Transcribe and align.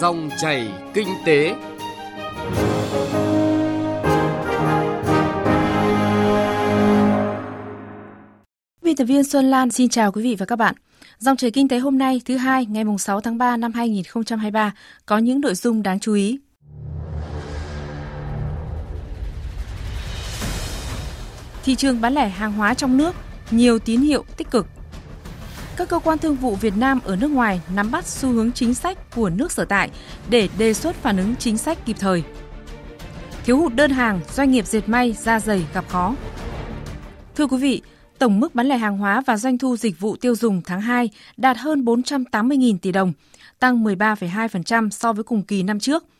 Dòng 0.00 0.30
chảy 0.38 0.68
kinh 0.94 1.08
tế. 1.26 1.54
Biên 8.82 8.96
tập 8.96 9.04
viên 9.04 9.24
Xuân 9.24 9.50
Lan 9.50 9.70
xin 9.70 9.88
chào 9.88 10.12
quý 10.12 10.22
vị 10.22 10.36
và 10.38 10.46
các 10.46 10.56
bạn. 10.56 10.74
Dòng 11.18 11.36
chảy 11.36 11.50
kinh 11.50 11.68
tế 11.68 11.78
hôm 11.78 11.98
nay, 11.98 12.20
thứ 12.24 12.36
hai, 12.36 12.66
ngày 12.66 12.84
6 12.98 13.20
tháng 13.20 13.38
3 13.38 13.56
năm 13.56 13.72
2023 13.72 14.74
có 15.06 15.18
những 15.18 15.40
nội 15.40 15.54
dung 15.54 15.82
đáng 15.82 16.00
chú 16.00 16.14
ý. 16.14 16.38
Thị 21.64 21.74
trường 21.74 22.00
bán 22.00 22.14
lẻ 22.14 22.28
hàng 22.28 22.52
hóa 22.52 22.74
trong 22.74 22.96
nước, 22.96 23.14
nhiều 23.50 23.78
tín 23.78 24.00
hiệu 24.00 24.24
tích 24.36 24.50
cực. 24.50 24.66
Các 25.80 25.88
cơ 25.88 25.98
quan 25.98 26.18
thương 26.18 26.36
vụ 26.36 26.54
Việt 26.54 26.76
Nam 26.76 27.00
ở 27.04 27.16
nước 27.16 27.30
ngoài 27.30 27.60
nắm 27.74 27.90
bắt 27.90 28.06
xu 28.06 28.28
hướng 28.28 28.52
chính 28.52 28.74
sách 28.74 28.98
của 29.14 29.30
nước 29.30 29.52
sở 29.52 29.64
tại 29.64 29.90
để 30.30 30.48
đề 30.58 30.74
xuất 30.74 30.96
phản 30.96 31.16
ứng 31.16 31.36
chính 31.36 31.58
sách 31.58 31.78
kịp 31.86 31.96
thời. 32.00 32.22
Thiếu 33.44 33.58
hụt 33.58 33.74
đơn 33.74 33.90
hàng, 33.90 34.20
doanh 34.34 34.50
nghiệp 34.50 34.66
dệt 34.66 34.88
may, 34.88 35.12
da 35.12 35.40
dày 35.40 35.66
gặp 35.74 35.84
khó. 35.88 36.14
Thưa 37.36 37.46
quý 37.46 37.56
vị, 37.58 37.82
tổng 38.18 38.40
mức 38.40 38.54
bán 38.54 38.66
lẻ 38.66 38.76
hàng 38.76 38.98
hóa 38.98 39.22
và 39.26 39.36
doanh 39.36 39.58
thu 39.58 39.76
dịch 39.76 40.00
vụ 40.00 40.16
tiêu 40.16 40.34
dùng 40.34 40.62
tháng 40.64 40.80
2 40.80 41.10
đạt 41.36 41.56
hơn 41.56 41.84
480.000 41.84 42.78
tỷ 42.78 42.92
đồng, 42.92 43.12
tăng 43.58 43.84
13,2% 43.84 44.90
so 44.90 45.12
với 45.12 45.24
cùng 45.24 45.42
kỳ 45.42 45.62
năm 45.62 45.80
trước– 45.80 46.04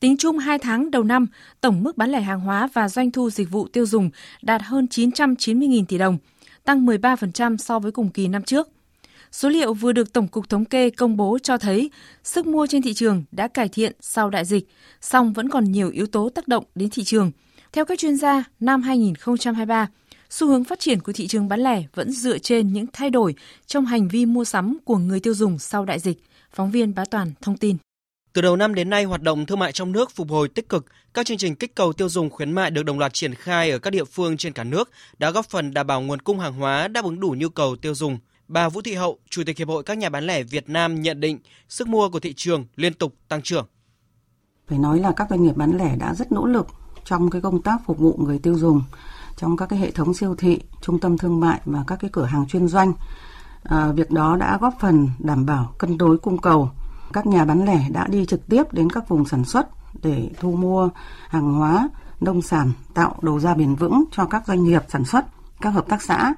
Tính 0.00 0.16
chung 0.16 0.38
2 0.38 0.58
tháng 0.58 0.90
đầu 0.90 1.02
năm, 1.02 1.26
tổng 1.60 1.82
mức 1.82 1.96
bán 1.96 2.10
lẻ 2.10 2.20
hàng 2.20 2.40
hóa 2.40 2.68
và 2.72 2.88
doanh 2.88 3.10
thu 3.10 3.30
dịch 3.30 3.50
vụ 3.50 3.68
tiêu 3.68 3.86
dùng 3.86 4.10
đạt 4.42 4.62
hơn 4.62 4.86
990.000 4.90 5.84
tỷ 5.88 5.98
đồng, 5.98 6.18
tăng 6.64 6.86
13% 6.86 7.56
so 7.56 7.78
với 7.78 7.92
cùng 7.92 8.08
kỳ 8.10 8.28
năm 8.28 8.42
trước. 8.42 8.68
Số 9.32 9.48
liệu 9.48 9.74
vừa 9.74 9.92
được 9.92 10.12
Tổng 10.12 10.28
cục 10.28 10.48
Thống 10.48 10.64
kê 10.64 10.90
công 10.90 11.16
bố 11.16 11.38
cho 11.42 11.58
thấy 11.58 11.90
sức 12.24 12.46
mua 12.46 12.66
trên 12.66 12.82
thị 12.82 12.94
trường 12.94 13.24
đã 13.32 13.48
cải 13.48 13.68
thiện 13.68 13.92
sau 14.00 14.30
đại 14.30 14.44
dịch, 14.44 14.68
song 15.00 15.32
vẫn 15.32 15.48
còn 15.48 15.72
nhiều 15.72 15.90
yếu 15.90 16.06
tố 16.06 16.28
tác 16.28 16.48
động 16.48 16.64
đến 16.74 16.90
thị 16.90 17.04
trường. 17.04 17.30
Theo 17.72 17.84
các 17.84 17.98
chuyên 17.98 18.16
gia, 18.16 18.44
năm 18.60 18.82
2023, 18.82 19.88
xu 20.30 20.48
hướng 20.48 20.64
phát 20.64 20.80
triển 20.80 21.00
của 21.00 21.12
thị 21.12 21.26
trường 21.26 21.48
bán 21.48 21.60
lẻ 21.60 21.84
vẫn 21.94 22.12
dựa 22.12 22.38
trên 22.38 22.72
những 22.72 22.86
thay 22.92 23.10
đổi 23.10 23.34
trong 23.66 23.86
hành 23.86 24.08
vi 24.08 24.26
mua 24.26 24.44
sắm 24.44 24.78
của 24.84 24.98
người 24.98 25.20
tiêu 25.20 25.34
dùng 25.34 25.58
sau 25.58 25.84
đại 25.84 25.98
dịch. 25.98 26.18
Phóng 26.52 26.70
viên 26.70 26.94
Bá 26.94 27.04
Toàn 27.04 27.32
thông 27.40 27.56
tin. 27.56 27.76
Từ 28.32 28.42
đầu 28.42 28.56
năm 28.56 28.74
đến 28.74 28.90
nay, 28.90 29.04
hoạt 29.04 29.22
động 29.22 29.46
thương 29.46 29.58
mại 29.58 29.72
trong 29.72 29.92
nước 29.92 30.10
phục 30.10 30.30
hồi 30.30 30.48
tích 30.48 30.68
cực, 30.68 30.86
các 31.14 31.26
chương 31.26 31.36
trình 31.36 31.54
kích 31.54 31.74
cầu 31.74 31.92
tiêu 31.92 32.08
dùng 32.08 32.30
khuyến 32.30 32.52
mại 32.52 32.70
được 32.70 32.82
đồng 32.82 32.98
loạt 32.98 33.14
triển 33.14 33.34
khai 33.34 33.70
ở 33.70 33.78
các 33.78 33.90
địa 33.90 34.04
phương 34.04 34.36
trên 34.36 34.52
cả 34.52 34.64
nước 34.64 34.90
đã 35.18 35.30
góp 35.30 35.46
phần 35.46 35.74
đảm 35.74 35.86
bảo 35.86 36.00
nguồn 36.00 36.20
cung 36.20 36.38
hàng 36.38 36.52
hóa 36.52 36.88
đáp 36.88 37.04
ứng 37.04 37.20
đủ 37.20 37.34
nhu 37.38 37.48
cầu 37.48 37.76
tiêu 37.76 37.94
dùng. 37.94 38.18
Bà 38.48 38.68
Vũ 38.68 38.82
Thị 38.82 38.94
Hậu, 38.94 39.18
Chủ 39.30 39.42
tịch 39.46 39.58
Hiệp 39.58 39.68
hội 39.68 39.82
các 39.82 39.98
nhà 39.98 40.08
bán 40.08 40.24
lẻ 40.24 40.42
Việt 40.42 40.68
Nam 40.68 41.02
nhận 41.02 41.20
định 41.20 41.38
sức 41.68 41.88
mua 41.88 42.08
của 42.08 42.20
thị 42.20 42.34
trường 42.36 42.66
liên 42.76 42.94
tục 42.94 43.14
tăng 43.28 43.42
trưởng. 43.42 43.66
Phải 44.68 44.78
nói 44.78 44.98
là 45.00 45.12
các 45.12 45.30
doanh 45.30 45.42
nghiệp 45.42 45.56
bán 45.56 45.78
lẻ 45.78 45.96
đã 45.96 46.14
rất 46.14 46.32
nỗ 46.32 46.46
lực 46.46 46.66
trong 47.04 47.30
cái 47.30 47.42
công 47.42 47.62
tác 47.62 47.78
phục 47.86 47.98
vụ 47.98 48.16
người 48.18 48.38
tiêu 48.38 48.54
dùng 48.54 48.82
trong 49.36 49.56
các 49.56 49.66
cái 49.66 49.78
hệ 49.78 49.90
thống 49.90 50.14
siêu 50.14 50.34
thị, 50.38 50.60
trung 50.80 51.00
tâm 51.00 51.18
thương 51.18 51.40
mại 51.40 51.60
và 51.64 51.84
các 51.86 51.96
cái 52.00 52.10
cửa 52.12 52.24
hàng 52.24 52.46
chuyên 52.46 52.68
doanh. 52.68 52.92
À, 53.62 53.92
việc 53.92 54.10
đó 54.10 54.36
đã 54.36 54.58
góp 54.60 54.74
phần 54.80 55.08
đảm 55.18 55.46
bảo 55.46 55.74
cân 55.78 55.98
đối 55.98 56.18
cung 56.18 56.38
cầu, 56.38 56.70
các 57.12 57.26
nhà 57.26 57.44
bán 57.44 57.64
lẻ 57.64 57.86
đã 57.90 58.06
đi 58.06 58.26
trực 58.26 58.48
tiếp 58.48 58.72
đến 58.72 58.90
các 58.90 59.08
vùng 59.08 59.24
sản 59.24 59.44
xuất 59.44 59.68
để 60.02 60.30
thu 60.40 60.52
mua 60.52 60.88
hàng 61.28 61.52
hóa, 61.52 61.88
nông 62.20 62.42
sản, 62.42 62.72
tạo 62.94 63.18
đầu 63.22 63.40
ra 63.40 63.54
bền 63.54 63.74
vững 63.74 64.04
cho 64.12 64.24
các 64.24 64.46
doanh 64.46 64.64
nghiệp 64.64 64.82
sản 64.88 65.04
xuất, 65.04 65.24
các 65.60 65.70
hợp 65.70 65.88
tác 65.88 66.02
xã. 66.02 66.34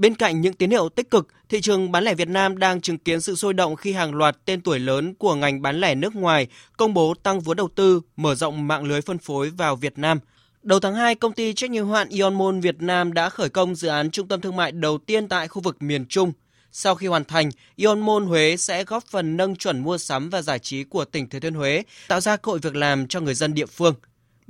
Bên 0.00 0.14
cạnh 0.14 0.40
những 0.40 0.52
tín 0.52 0.70
hiệu 0.70 0.88
tích 0.88 1.10
cực, 1.10 1.28
thị 1.48 1.60
trường 1.60 1.92
bán 1.92 2.04
lẻ 2.04 2.14
Việt 2.14 2.28
Nam 2.28 2.58
đang 2.58 2.80
chứng 2.80 2.98
kiến 2.98 3.20
sự 3.20 3.34
sôi 3.34 3.54
động 3.54 3.76
khi 3.76 3.92
hàng 3.92 4.14
loạt 4.14 4.36
tên 4.44 4.60
tuổi 4.60 4.78
lớn 4.78 5.14
của 5.14 5.34
ngành 5.34 5.62
bán 5.62 5.80
lẻ 5.80 5.94
nước 5.94 6.14
ngoài 6.14 6.46
công 6.76 6.94
bố 6.94 7.14
tăng 7.22 7.40
vốn 7.40 7.56
đầu 7.56 7.68
tư, 7.74 8.00
mở 8.16 8.34
rộng 8.34 8.68
mạng 8.68 8.84
lưới 8.84 9.00
phân 9.00 9.18
phối 9.18 9.50
vào 9.50 9.76
Việt 9.76 9.98
Nam. 9.98 10.18
Đầu 10.62 10.80
tháng 10.80 10.94
2, 10.94 11.14
công 11.14 11.32
ty 11.32 11.52
trách 11.52 11.70
nhiệm 11.70 11.86
hoạn 11.86 12.08
hạn 12.08 12.18
Ionmon 12.18 12.60
Việt 12.60 12.82
Nam 12.82 13.12
đã 13.12 13.28
khởi 13.28 13.48
công 13.48 13.74
dự 13.74 13.88
án 13.88 14.10
trung 14.10 14.28
tâm 14.28 14.40
thương 14.40 14.56
mại 14.56 14.72
đầu 14.72 14.98
tiên 14.98 15.28
tại 15.28 15.48
khu 15.48 15.62
vực 15.62 15.82
miền 15.82 16.06
Trung. 16.06 16.32
Sau 16.72 16.94
khi 16.94 17.06
hoàn 17.06 17.24
thành, 17.24 17.50
ionmon 17.76 18.24
Huế 18.24 18.56
sẽ 18.56 18.84
góp 18.84 19.04
phần 19.06 19.36
nâng 19.36 19.56
chuẩn 19.56 19.78
mua 19.78 19.98
sắm 19.98 20.30
và 20.30 20.42
giải 20.42 20.58
trí 20.58 20.84
của 20.84 21.04
tỉnh 21.04 21.28
Thừa 21.28 21.40
Thiên 21.40 21.54
Huế, 21.54 21.82
tạo 22.08 22.20
ra 22.20 22.36
cơ 22.36 22.50
hội 22.52 22.58
việc 22.58 22.76
làm 22.76 23.08
cho 23.08 23.20
người 23.20 23.34
dân 23.34 23.54
địa 23.54 23.66
phương. 23.66 23.94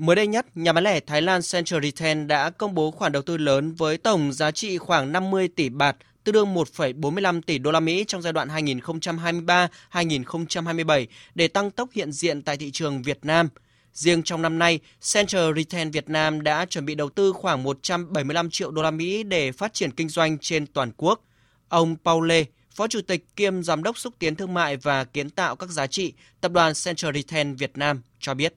Mới 0.00 0.16
đây 0.16 0.27
nhất, 0.27 0.47
nhà 0.55 0.72
bán 0.72 0.84
lẻ 0.84 1.00
Thái 1.00 1.22
Lan 1.22 1.41
Central 1.53 1.83
Retail 1.83 2.27
đã 2.27 2.50
công 2.50 2.75
bố 2.75 2.91
khoản 2.91 3.12
đầu 3.12 3.22
tư 3.22 3.37
lớn 3.37 3.72
với 3.72 3.99
tổng 3.99 4.33
giá 4.33 4.50
trị 4.50 4.78
khoảng 4.78 5.12
50 5.12 5.49
tỷ 5.49 5.69
bạt, 5.69 5.97
tương 6.25 6.33
đương 6.33 6.55
1,45 6.55 7.43
tỷ 7.43 7.59
đô 7.59 7.71
la 7.71 7.81
Mỹ 7.81 8.05
trong 8.09 8.22
giai 8.22 8.33
đoạn 8.33 8.49
2023-2027 8.49 11.06
để 11.34 11.49
tăng 11.49 11.71
tốc 11.71 11.88
hiện 11.93 12.12
diện 12.12 12.43
tại 12.43 12.56
thị 12.56 12.71
trường 12.71 13.03
Việt 13.03 13.19
Nam. 13.22 13.49
Riêng 13.93 14.22
trong 14.22 14.43
năm 14.43 14.59
nay, 14.59 14.81
Central 15.15 15.56
Retail 15.56 15.88
Việt 15.88 16.09
Nam 16.09 16.43
đã 16.43 16.65
chuẩn 16.65 16.87
bị 16.87 16.94
đầu 16.94 17.11
tư 17.11 17.32
khoảng 17.32 17.62
175 17.62 18.50
triệu 18.50 18.71
đô 18.71 18.82
la 18.82 18.91
Mỹ 18.91 19.22
để 19.22 19.53
phát 19.53 19.75
triển 19.75 19.91
kinh 19.91 20.09
doanh 20.09 20.38
trên 20.38 20.67
toàn 20.67 20.93
quốc. 20.97 21.25
Ông 21.69 21.97
Paul 22.05 22.28
Lê, 22.28 22.44
Phó 22.75 22.88
Chủ 22.88 23.00
tịch 23.00 23.37
kiêm 23.37 23.62
Giám 23.62 23.82
đốc 23.82 23.99
xúc 23.99 24.15
tiến 24.19 24.37
thương 24.37 24.55
mại 24.55 24.77
và 24.77 25.05
kiến 25.05 25.31
tạo 25.31 25.56
các 25.56 25.71
giá 25.71 25.87
trị, 25.87 26.12
Tập 26.41 26.53
đoàn 26.53 26.72
Central 26.84 27.15
Retail 27.15 27.53
Việt 27.53 27.78
Nam 27.78 28.03
cho 28.21 28.34
biết. 28.34 28.55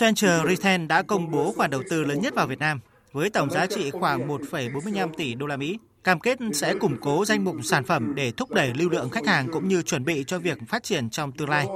Central 0.00 0.48
Retail 0.48 0.86
đã 0.86 1.02
công 1.02 1.30
bố 1.30 1.52
khoản 1.56 1.70
đầu 1.70 1.82
tư 1.90 2.04
lớn 2.04 2.20
nhất 2.20 2.34
vào 2.34 2.46
Việt 2.46 2.58
Nam 2.58 2.80
với 3.12 3.30
tổng 3.30 3.50
giá 3.50 3.66
trị 3.66 3.90
khoảng 3.90 4.28
1,45 4.28 5.08
tỷ 5.16 5.34
đô 5.34 5.46
la 5.46 5.56
Mỹ. 5.56 5.78
Cam 6.04 6.20
kết 6.20 6.38
sẽ 6.52 6.74
củng 6.74 6.96
cố 7.00 7.24
danh 7.24 7.44
mục 7.44 7.56
sản 7.64 7.84
phẩm 7.84 8.14
để 8.14 8.30
thúc 8.30 8.50
đẩy 8.50 8.72
lưu 8.74 8.90
lượng 8.90 9.10
khách 9.10 9.26
hàng 9.26 9.48
cũng 9.52 9.68
như 9.68 9.82
chuẩn 9.82 10.04
bị 10.04 10.24
cho 10.26 10.38
việc 10.38 10.58
phát 10.68 10.82
triển 10.82 11.10
trong 11.10 11.32
tương 11.32 11.48
lai. 11.48 11.66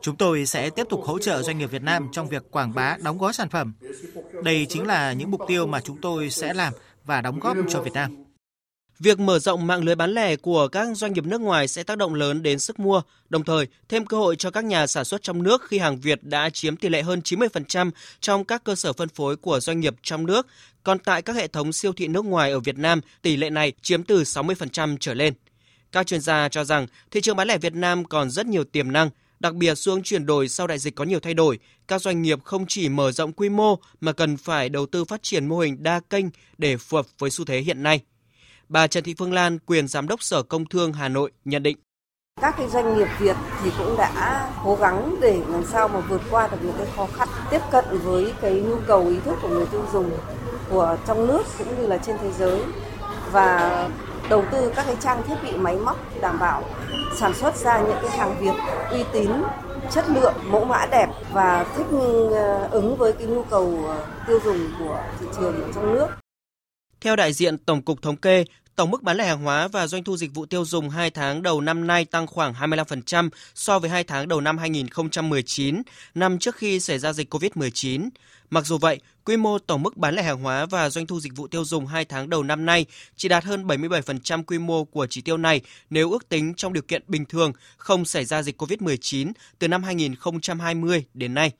Chúng 0.00 0.16
tôi 0.16 0.46
sẽ 0.46 0.70
tiếp 0.70 0.86
tục 0.90 1.00
hỗ 1.04 1.18
trợ 1.18 1.42
doanh 1.42 1.58
nghiệp 1.58 1.70
Việt 1.70 1.82
Nam 1.82 2.08
trong 2.12 2.28
việc 2.28 2.50
quảng 2.50 2.74
bá, 2.74 2.96
đóng 3.02 3.18
gói 3.18 3.32
sản 3.32 3.48
phẩm. 3.48 3.72
Đây 4.44 4.66
chính 4.68 4.86
là 4.86 5.12
những 5.12 5.30
mục 5.30 5.40
tiêu 5.48 5.66
mà 5.66 5.80
chúng 5.80 6.00
tôi 6.00 6.30
sẽ 6.30 6.54
làm 6.54 6.72
và 7.04 7.20
đóng 7.20 7.40
góp 7.40 7.56
cho 7.68 7.82
Việt 7.82 7.92
Nam. 7.94 8.29
Việc 9.00 9.20
mở 9.20 9.38
rộng 9.38 9.66
mạng 9.66 9.84
lưới 9.84 9.94
bán 9.94 10.10
lẻ 10.10 10.36
của 10.36 10.68
các 10.68 10.96
doanh 10.96 11.12
nghiệp 11.12 11.24
nước 11.24 11.40
ngoài 11.40 11.68
sẽ 11.68 11.82
tác 11.82 11.98
động 11.98 12.14
lớn 12.14 12.42
đến 12.42 12.58
sức 12.58 12.78
mua, 12.78 13.02
đồng 13.28 13.44
thời 13.44 13.66
thêm 13.88 14.06
cơ 14.06 14.16
hội 14.16 14.36
cho 14.36 14.50
các 14.50 14.64
nhà 14.64 14.86
sản 14.86 15.04
xuất 15.04 15.22
trong 15.22 15.42
nước 15.42 15.62
khi 15.68 15.78
hàng 15.78 16.00
Việt 16.00 16.24
đã 16.24 16.50
chiếm 16.50 16.76
tỷ 16.76 16.88
lệ 16.88 17.02
hơn 17.02 17.20
90% 17.24 17.90
trong 18.20 18.44
các 18.44 18.64
cơ 18.64 18.74
sở 18.74 18.92
phân 18.92 19.08
phối 19.08 19.36
của 19.36 19.60
doanh 19.60 19.80
nghiệp 19.80 19.94
trong 20.02 20.26
nước, 20.26 20.46
còn 20.82 20.98
tại 20.98 21.22
các 21.22 21.36
hệ 21.36 21.48
thống 21.48 21.72
siêu 21.72 21.92
thị 21.92 22.08
nước 22.08 22.24
ngoài 22.24 22.50
ở 22.50 22.60
Việt 22.60 22.78
Nam, 22.78 23.00
tỷ 23.22 23.36
lệ 23.36 23.50
này 23.50 23.72
chiếm 23.82 24.02
từ 24.02 24.22
60% 24.22 24.96
trở 25.00 25.14
lên. 25.14 25.34
Các 25.92 26.06
chuyên 26.06 26.20
gia 26.20 26.48
cho 26.48 26.64
rằng 26.64 26.86
thị 27.10 27.20
trường 27.20 27.36
bán 27.36 27.48
lẻ 27.48 27.58
Việt 27.58 27.74
Nam 27.74 28.04
còn 28.04 28.30
rất 28.30 28.46
nhiều 28.46 28.64
tiềm 28.64 28.92
năng, 28.92 29.10
Đặc 29.40 29.54
biệt 29.54 29.74
xu 29.74 29.92
hướng 29.92 30.02
chuyển 30.02 30.26
đổi 30.26 30.48
sau 30.48 30.66
đại 30.66 30.78
dịch 30.78 30.94
có 30.94 31.04
nhiều 31.04 31.20
thay 31.20 31.34
đổi, 31.34 31.58
các 31.88 32.02
doanh 32.02 32.22
nghiệp 32.22 32.38
không 32.44 32.64
chỉ 32.68 32.88
mở 32.88 33.12
rộng 33.12 33.32
quy 33.32 33.48
mô 33.48 33.78
mà 34.00 34.12
cần 34.12 34.36
phải 34.36 34.68
đầu 34.68 34.86
tư 34.86 35.04
phát 35.04 35.22
triển 35.22 35.46
mô 35.46 35.58
hình 35.58 35.82
đa 35.82 36.00
kênh 36.00 36.24
để 36.58 36.76
phù 36.76 36.96
hợp 36.96 37.06
với 37.18 37.30
xu 37.30 37.44
thế 37.44 37.60
hiện 37.60 37.82
nay. 37.82 38.00
Bà 38.70 38.86
Trần 38.86 39.04
Thị 39.04 39.14
Phương 39.18 39.32
Lan, 39.32 39.58
quyền 39.58 39.88
giám 39.88 40.08
đốc 40.08 40.22
Sở 40.22 40.42
Công 40.42 40.64
Thương 40.64 40.92
Hà 40.92 41.08
Nội 41.08 41.30
nhận 41.44 41.62
định 41.62 41.76
các 42.40 42.54
cái 42.58 42.68
doanh 42.68 42.98
nghiệp 42.98 43.08
Việt 43.18 43.36
thì 43.64 43.70
cũng 43.78 43.96
đã 43.98 44.50
cố 44.64 44.76
gắng 44.80 45.16
để 45.20 45.40
làm 45.48 45.64
sao 45.64 45.88
mà 45.88 46.00
vượt 46.00 46.20
qua 46.30 46.48
được 46.48 46.58
những 46.62 46.74
cái 46.78 46.86
khó 46.96 47.06
khăn 47.16 47.28
tiếp 47.50 47.60
cận 47.70 47.84
với 47.98 48.32
cái 48.40 48.52
nhu 48.52 48.76
cầu 48.86 49.06
ý 49.06 49.16
thức 49.24 49.38
của 49.42 49.48
người 49.48 49.66
tiêu 49.66 49.84
dùng 49.92 50.10
của 50.70 50.96
trong 51.06 51.26
nước 51.26 51.42
cũng 51.58 51.80
như 51.80 51.86
là 51.86 51.98
trên 51.98 52.16
thế 52.22 52.32
giới 52.38 52.60
và 53.32 53.88
đầu 54.28 54.44
tư 54.52 54.72
các 54.76 54.86
cái 54.86 54.96
trang 55.00 55.22
thiết 55.28 55.34
bị 55.42 55.56
máy 55.56 55.76
móc 55.76 56.20
đảm 56.20 56.38
bảo 56.38 56.62
sản 57.16 57.34
xuất 57.34 57.56
ra 57.56 57.80
những 57.80 57.98
cái 58.02 58.18
hàng 58.18 58.36
Việt 58.40 58.54
uy 58.90 59.04
tín, 59.12 59.30
chất 59.90 60.04
lượng, 60.08 60.34
mẫu 60.44 60.64
mã 60.64 60.86
đẹp 60.90 61.08
và 61.32 61.66
thích 61.76 61.86
ờ, 62.32 62.68
ứng 62.70 62.96
với 62.96 63.12
cái 63.12 63.26
nhu 63.26 63.42
cầu 63.42 63.84
ờ, 63.86 64.04
tiêu 64.26 64.38
dùng 64.44 64.70
của 64.78 64.98
thị 65.20 65.26
trường 65.36 65.72
trong 65.74 65.94
nước. 65.94 66.08
Theo 67.00 67.16
đại 67.16 67.32
diện 67.32 67.58
Tổng 67.58 67.82
cục 67.82 68.02
Thống 68.02 68.16
kê, 68.16 68.44
tổng 68.76 68.90
mức 68.90 69.02
bán 69.02 69.16
lẻ 69.16 69.26
hàng 69.26 69.42
hóa 69.42 69.68
và 69.68 69.86
doanh 69.86 70.04
thu 70.04 70.16
dịch 70.16 70.34
vụ 70.34 70.46
tiêu 70.46 70.64
dùng 70.64 70.90
2 70.90 71.10
tháng 71.10 71.42
đầu 71.42 71.60
năm 71.60 71.86
nay 71.86 72.04
tăng 72.04 72.26
khoảng 72.26 72.52
25% 72.52 73.28
so 73.54 73.78
với 73.78 73.90
2 73.90 74.04
tháng 74.04 74.28
đầu 74.28 74.40
năm 74.40 74.58
2019, 74.58 75.82
năm 76.14 76.38
trước 76.38 76.56
khi 76.56 76.80
xảy 76.80 76.98
ra 76.98 77.12
dịch 77.12 77.34
COVID-19. 77.34 78.08
Mặc 78.50 78.66
dù 78.66 78.78
vậy, 78.78 79.00
quy 79.24 79.36
mô 79.36 79.58
tổng 79.58 79.82
mức 79.82 79.96
bán 79.96 80.14
lẻ 80.14 80.22
hàng 80.22 80.42
hóa 80.42 80.66
và 80.66 80.90
doanh 80.90 81.06
thu 81.06 81.20
dịch 81.20 81.36
vụ 81.36 81.46
tiêu 81.46 81.64
dùng 81.64 81.86
2 81.86 82.04
tháng 82.04 82.30
đầu 82.30 82.42
năm 82.42 82.66
nay 82.66 82.86
chỉ 83.16 83.28
đạt 83.28 83.44
hơn 83.44 83.66
77% 83.66 84.42
quy 84.42 84.58
mô 84.58 84.84
của 84.84 85.06
chỉ 85.06 85.20
tiêu 85.20 85.36
này 85.36 85.60
nếu 85.90 86.10
ước 86.10 86.28
tính 86.28 86.54
trong 86.54 86.72
điều 86.72 86.82
kiện 86.82 87.02
bình 87.08 87.24
thường 87.24 87.52
không 87.76 88.04
xảy 88.04 88.24
ra 88.24 88.42
dịch 88.42 88.62
COVID-19 88.62 89.32
từ 89.58 89.68
năm 89.68 89.82
2020 89.82 91.04
đến 91.14 91.34
nay. 91.34 91.52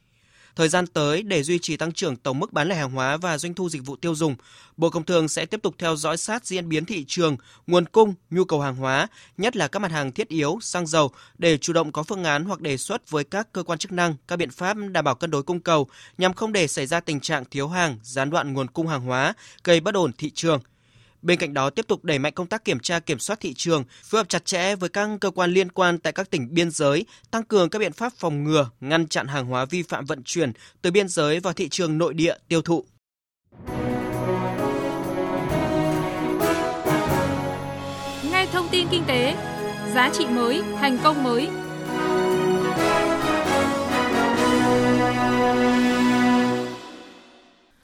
Thời 0.56 0.68
gian 0.68 0.86
tới 0.86 1.22
để 1.22 1.42
duy 1.42 1.58
trì 1.58 1.76
tăng 1.76 1.92
trưởng 1.92 2.16
tổng 2.16 2.38
mức 2.38 2.52
bán 2.52 2.68
lẻ 2.68 2.74
hàng 2.74 2.90
hóa 2.90 3.16
và 3.16 3.38
doanh 3.38 3.54
thu 3.54 3.68
dịch 3.68 3.86
vụ 3.86 3.96
tiêu 3.96 4.14
dùng, 4.14 4.36
Bộ 4.76 4.90
Công 4.90 5.04
Thương 5.04 5.28
sẽ 5.28 5.46
tiếp 5.46 5.62
tục 5.62 5.74
theo 5.78 5.96
dõi 5.96 6.16
sát 6.16 6.46
diễn 6.46 6.68
biến 6.68 6.84
thị 6.84 7.04
trường, 7.08 7.36
nguồn 7.66 7.86
cung, 7.86 8.14
nhu 8.30 8.44
cầu 8.44 8.60
hàng 8.60 8.76
hóa, 8.76 9.08
nhất 9.38 9.56
là 9.56 9.68
các 9.68 9.78
mặt 9.78 9.92
hàng 9.92 10.12
thiết 10.12 10.28
yếu, 10.28 10.58
xăng 10.62 10.86
dầu 10.86 11.10
để 11.38 11.58
chủ 11.58 11.72
động 11.72 11.92
có 11.92 12.02
phương 12.02 12.24
án 12.24 12.44
hoặc 12.44 12.60
đề 12.60 12.76
xuất 12.76 13.10
với 13.10 13.24
các 13.24 13.52
cơ 13.52 13.62
quan 13.62 13.78
chức 13.78 13.92
năng 13.92 14.14
các 14.28 14.36
biện 14.36 14.50
pháp 14.50 14.76
đảm 14.90 15.04
bảo 15.04 15.14
cân 15.14 15.30
đối 15.30 15.42
cung 15.42 15.60
cầu 15.60 15.88
nhằm 16.18 16.32
không 16.32 16.52
để 16.52 16.66
xảy 16.66 16.86
ra 16.86 17.00
tình 17.00 17.20
trạng 17.20 17.44
thiếu 17.44 17.68
hàng, 17.68 17.98
gián 18.02 18.30
đoạn 18.30 18.52
nguồn 18.52 18.68
cung 18.68 18.86
hàng 18.86 19.00
hóa, 19.00 19.34
gây 19.64 19.80
bất 19.80 19.94
ổn 19.94 20.12
thị 20.18 20.30
trường. 20.34 20.60
Bên 21.22 21.38
cạnh 21.38 21.54
đó 21.54 21.70
tiếp 21.70 21.86
tục 21.88 22.04
đẩy 22.04 22.18
mạnh 22.18 22.32
công 22.32 22.46
tác 22.46 22.64
kiểm 22.64 22.80
tra 22.80 23.00
kiểm 23.00 23.18
soát 23.18 23.40
thị 23.40 23.54
trường, 23.54 23.84
phối 24.04 24.18
hợp 24.18 24.28
chặt 24.28 24.44
chẽ 24.44 24.76
với 24.76 24.88
các 24.88 25.08
cơ 25.20 25.30
quan 25.30 25.50
liên 25.50 25.72
quan 25.72 25.98
tại 25.98 26.12
các 26.12 26.30
tỉnh 26.30 26.54
biên 26.54 26.70
giới, 26.70 27.04
tăng 27.30 27.44
cường 27.44 27.70
các 27.70 27.78
biện 27.78 27.92
pháp 27.92 28.12
phòng 28.16 28.44
ngừa, 28.44 28.70
ngăn 28.80 29.08
chặn 29.08 29.26
hàng 29.26 29.46
hóa 29.46 29.64
vi 29.64 29.82
phạm 29.82 30.04
vận 30.04 30.22
chuyển 30.24 30.52
từ 30.82 30.90
biên 30.90 31.08
giới 31.08 31.40
vào 31.40 31.52
thị 31.52 31.68
trường 31.68 31.98
nội 31.98 32.14
địa 32.14 32.34
tiêu 32.48 32.62
thụ. 32.62 32.84
Nghe 38.30 38.46
thông 38.52 38.68
tin 38.70 38.86
kinh 38.90 39.04
tế, 39.06 39.36
giá 39.94 40.10
trị 40.12 40.26
mới, 40.26 40.62
thành 40.80 40.98
công 41.04 41.24
mới. 41.24 41.48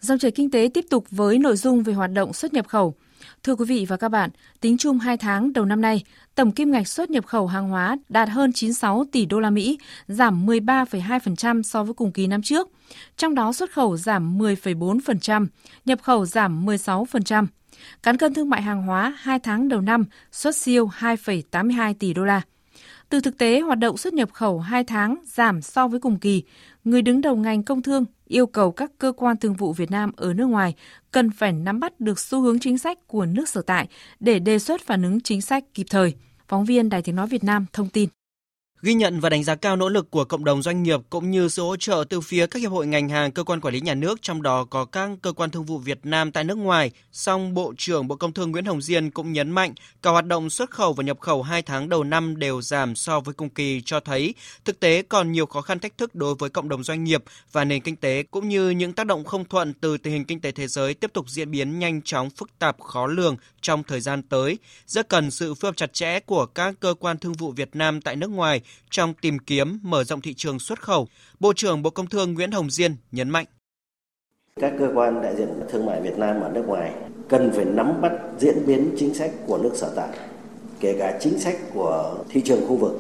Dòng 0.07 0.19
chảy 0.19 0.31
kinh 0.31 0.51
tế 0.51 0.69
tiếp 0.75 0.85
tục 0.91 1.07
với 1.11 1.39
nội 1.39 1.57
dung 1.57 1.83
về 1.83 1.93
hoạt 1.93 2.11
động 2.13 2.33
xuất 2.33 2.55
nhập 2.55 2.69
khẩu. 2.69 2.95
Thưa 3.43 3.55
quý 3.55 3.65
vị 3.65 3.87
và 3.89 3.97
các 3.97 4.09
bạn, 4.09 4.31
tính 4.61 4.79
chung 4.79 4.99
2 4.99 5.17
tháng 5.17 5.53
đầu 5.53 5.65
năm 5.65 5.81
nay, 5.81 6.05
tổng 6.35 6.53
kim 6.53 6.71
ngạch 6.71 6.89
xuất 6.89 7.11
nhập 7.11 7.27
khẩu 7.27 7.47
hàng 7.47 7.69
hóa 7.69 7.97
đạt 8.09 8.29
hơn 8.29 8.53
96 8.53 9.05
tỷ 9.13 9.27
đô 9.27 9.41
la 9.41 9.51
Mỹ, 9.51 9.79
giảm 10.09 10.47
13,2% 10.47 11.63
so 11.63 11.85
với 11.85 11.95
cùng 11.95 12.13
kỳ 12.13 12.27
năm 12.27 12.43
trước. 12.43 12.69
Trong 13.17 13.35
đó 13.35 13.53
xuất 13.53 13.73
khẩu 13.73 13.97
giảm 13.97 14.39
10,4%, 14.39 15.47
nhập 15.85 16.03
khẩu 16.03 16.27
giảm 16.27 16.67
16%. 16.67 17.47
Cán 18.03 18.17
cân 18.17 18.35
thương 18.35 18.51
mại 18.51 18.63
hàng 18.63 18.83
hóa 18.83 19.15
2 19.19 19.39
tháng 19.39 19.69
đầu 19.69 19.81
năm 19.81 20.05
xuất 20.33 20.57
siêu 20.57 20.91
2,82 20.99 21.95
tỷ 21.99 22.15
đô 22.15 22.25
la. 22.25 22.43
Từ 23.09 23.21
thực 23.21 23.39
tế 23.39 23.61
hoạt 23.61 23.79
động 23.79 23.97
xuất 23.97 24.15
nhập 24.15 24.33
khẩu 24.33 24.61
2 24.61 24.85
tháng 24.85 25.17
giảm 25.27 25.63
so 25.63 25.89
với 25.89 26.01
cùng 26.01 26.19
kỳ, 26.19 26.43
người 26.85 27.03
đứng 27.03 27.21
đầu 27.21 27.37
ngành 27.37 27.63
công 27.63 27.83
thương 27.83 28.05
yêu 28.29 28.47
cầu 28.47 28.73
các 28.73 28.93
cơ 28.99 29.13
quan 29.13 29.37
thương 29.37 29.55
vụ 29.55 29.73
Việt 29.73 29.91
Nam 29.91 30.13
ở 30.17 30.35
nước 30.35 30.47
ngoài 30.47 30.75
cần 31.11 31.31
phải 31.31 31.53
nắm 31.53 31.81
bắt 31.81 32.01
được 32.01 32.19
xu 32.19 32.41
hướng 32.41 32.59
chính 32.59 32.79
sách 32.79 32.99
của 33.07 33.27
nước 33.27 33.49
sở 33.49 33.63
tại 33.63 33.89
để 34.21 34.39
đề 34.39 34.59
xuất 34.59 34.81
phản 34.87 35.03
ứng 35.03 35.21
chính 35.21 35.43
sách 35.43 35.65
kịp 35.75 35.87
thời. 35.91 36.15
Phóng 36.49 36.65
viên 36.65 36.89
Đài 36.89 37.03
Tiếng 37.03 37.17
Nói 37.17 37.27
Việt 37.27 37.45
Nam 37.45 37.67
thông 37.73 37.89
tin. 37.89 38.16
Ghi 38.87 38.95
nhận 38.95 39.21
và 39.21 39.29
đánh 39.29 39.45
giá 39.45 39.55
cao 39.55 39.77
nỗ 39.77 39.89
lực 39.89 40.11
của 40.11 40.25
cộng 40.25 40.45
đồng 40.45 40.63
doanh 40.63 40.83
nghiệp 40.83 41.01
cũng 41.11 41.31
như 41.31 41.49
sự 41.49 41.63
hỗ 41.63 41.77
trợ 41.77 42.05
từ 42.09 42.21
phía 42.21 42.47
các 42.47 42.63
hiệp 42.63 42.71
hội 42.71 42.87
ngành 42.87 43.09
hàng, 43.09 43.33
cơ 43.33 43.45
quan 43.45 43.61
quản 43.61 43.75
lý 43.75 43.81
nhà 43.81 43.95
nước, 43.95 44.23
trong 44.23 44.43
đó 44.43 44.65
có 44.65 44.85
các 44.85 45.11
cơ 45.23 45.33
quan 45.33 45.51
thương 45.51 45.65
vụ 45.65 45.79
Việt 45.79 45.99
Nam 46.03 46.33
tại 46.33 46.45
nước 46.45 46.59
ngoài. 46.59 46.91
Song 47.13 47.55
Bộ 47.55 47.75
trưởng 47.77 48.09
Bộ 48.09 48.17
Công 48.17 48.33
Thương 48.33 48.51
Nguyễn 48.51 48.65
Hồng 48.65 48.83
Diên 48.83 49.11
cũng 49.11 49.33
nhấn 49.33 49.51
mạnh 49.51 49.75
cả 50.03 50.11
hoạt 50.11 50.27
động 50.27 50.51
xuất 50.51 50.71
khẩu 50.71 50.93
và 50.93 51.05
nhập 51.05 51.21
khẩu 51.21 51.43
2 51.43 51.63
tháng 51.63 51.89
đầu 51.89 52.05
năm 52.05 52.37
đều 52.37 52.63
giảm 52.63 52.97
so 52.97 53.21
với 53.21 53.35
cùng 53.35 53.49
kỳ 53.49 53.83
cho 53.85 54.01
thấy 54.01 54.35
thực 54.65 54.81
tế 54.81 55.03
còn 55.03 55.33
nhiều 55.33 55.47
khó 55.47 55.61
khăn 55.61 55.79
thách 55.79 55.99
thức 55.99 56.15
đối 56.15 56.35
với 56.35 56.51
cộng 56.51 56.69
đồng 56.69 56.85
doanh 56.85 57.05
nghiệp 57.05 57.25
và 57.53 57.65
nền 57.65 57.81
kinh 57.81 57.97
tế 57.97 58.23
cũng 58.31 58.49
như 58.49 58.71
những 58.71 58.93
tác 58.93 59.07
động 59.07 59.25
không 59.25 59.45
thuận 59.45 59.75
từ 59.75 59.99
tình 59.99 60.13
hình 60.13 60.25
kinh 60.25 60.41
tế 60.41 60.53
thế 60.53 60.69
giới 60.69 60.95
tiếp 60.95 61.11
tục 61.13 61.29
diễn 61.29 61.51
biến 61.51 61.79
nhanh 61.79 62.03
chóng, 62.03 62.31
phức 62.31 62.59
tạp, 62.59 62.81
khó 62.81 63.07
lường 63.07 63.37
trong 63.61 63.83
thời 63.83 64.01
gian 64.01 64.23
tới. 64.23 64.59
Rất 64.87 65.09
cần 65.09 65.31
sự 65.31 65.55
phối 65.55 65.69
hợp 65.69 65.77
chặt 65.77 65.93
chẽ 65.93 66.21
của 66.21 66.47
các 66.47 66.75
cơ 66.81 66.95
quan 67.01 67.19
thương 67.19 67.33
vụ 67.33 67.53
Việt 67.53 67.77
Nam 67.77 68.01
tại 68.01 68.17
nước 68.17 68.31
ngoài 68.31 68.61
trong 68.91 69.15
tìm 69.15 69.39
kiếm 69.39 69.79
mở 69.83 70.05
rộng 70.05 70.21
thị 70.21 70.35
trường 70.35 70.59
xuất 70.59 70.83
khẩu, 70.83 71.09
Bộ 71.41 71.53
trưởng 71.53 71.83
Bộ 71.83 71.91
Công 71.91 72.07
Thương 72.07 72.35
Nguyễn 72.35 72.51
Hồng 72.51 72.71
Diên 72.71 72.97
nhấn 73.13 73.31
mạnh. 73.31 73.47
Các 74.61 74.73
cơ 74.79 74.89
quan 74.95 75.23
đại 75.23 75.37
diện 75.37 75.49
thương 75.69 75.87
mại 75.87 76.01
Việt 76.01 76.19
Nam 76.19 76.41
ở 76.41 76.49
nước 76.49 76.65
ngoài 76.67 76.93
cần 77.29 77.53
phải 77.55 77.65
nắm 77.65 78.01
bắt 78.01 78.13
diễn 78.39 78.67
biến 78.67 78.95
chính 78.99 79.15
sách 79.15 79.31
của 79.47 79.59
nước 79.59 79.73
sở 79.75 79.93
tại, 79.97 80.19
kể 80.81 80.97
cả 80.99 81.19
chính 81.21 81.39
sách 81.39 81.57
của 81.75 82.19
thị 82.29 82.41
trường 82.45 82.67
khu 82.69 82.77
vực 82.77 82.93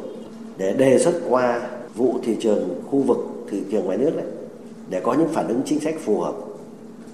để 0.59 0.73
đề 0.73 0.99
xuất 0.99 1.21
qua 1.29 1.71
vụ 1.95 2.21
thị 2.25 2.37
trường 2.41 2.83
khu 2.91 3.03
vực, 3.03 3.19
thị 3.51 3.63
trường 3.71 3.85
ngoài 3.85 3.99
nước 3.99 4.17
này 4.17 4.27
để 4.91 5.01
có 5.05 5.15
những 5.15 5.29
phản 5.33 5.49
ứng 5.49 5.63
chính 5.67 5.81
sách 5.81 5.95
phù 6.05 6.21
hợp. 6.21 6.35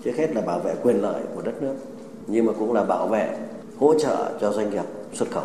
Trước 0.04 0.12
hết 0.16 0.34
là 0.34 0.40
bảo 0.40 0.58
vệ 0.58 0.74
quyền 0.82 1.02
lợi 1.02 1.22
của 1.34 1.42
đất 1.42 1.62
nước, 1.62 1.74
nhưng 2.26 2.46
mà 2.46 2.52
cũng 2.58 2.72
là 2.72 2.84
bảo 2.84 3.08
vệ 3.08 3.38
hỗ 3.78 3.98
trợ 3.98 4.38
cho 4.40 4.52
doanh 4.52 4.70
nghiệp 4.70 4.84
xuất 5.12 5.30
khẩu. 5.30 5.44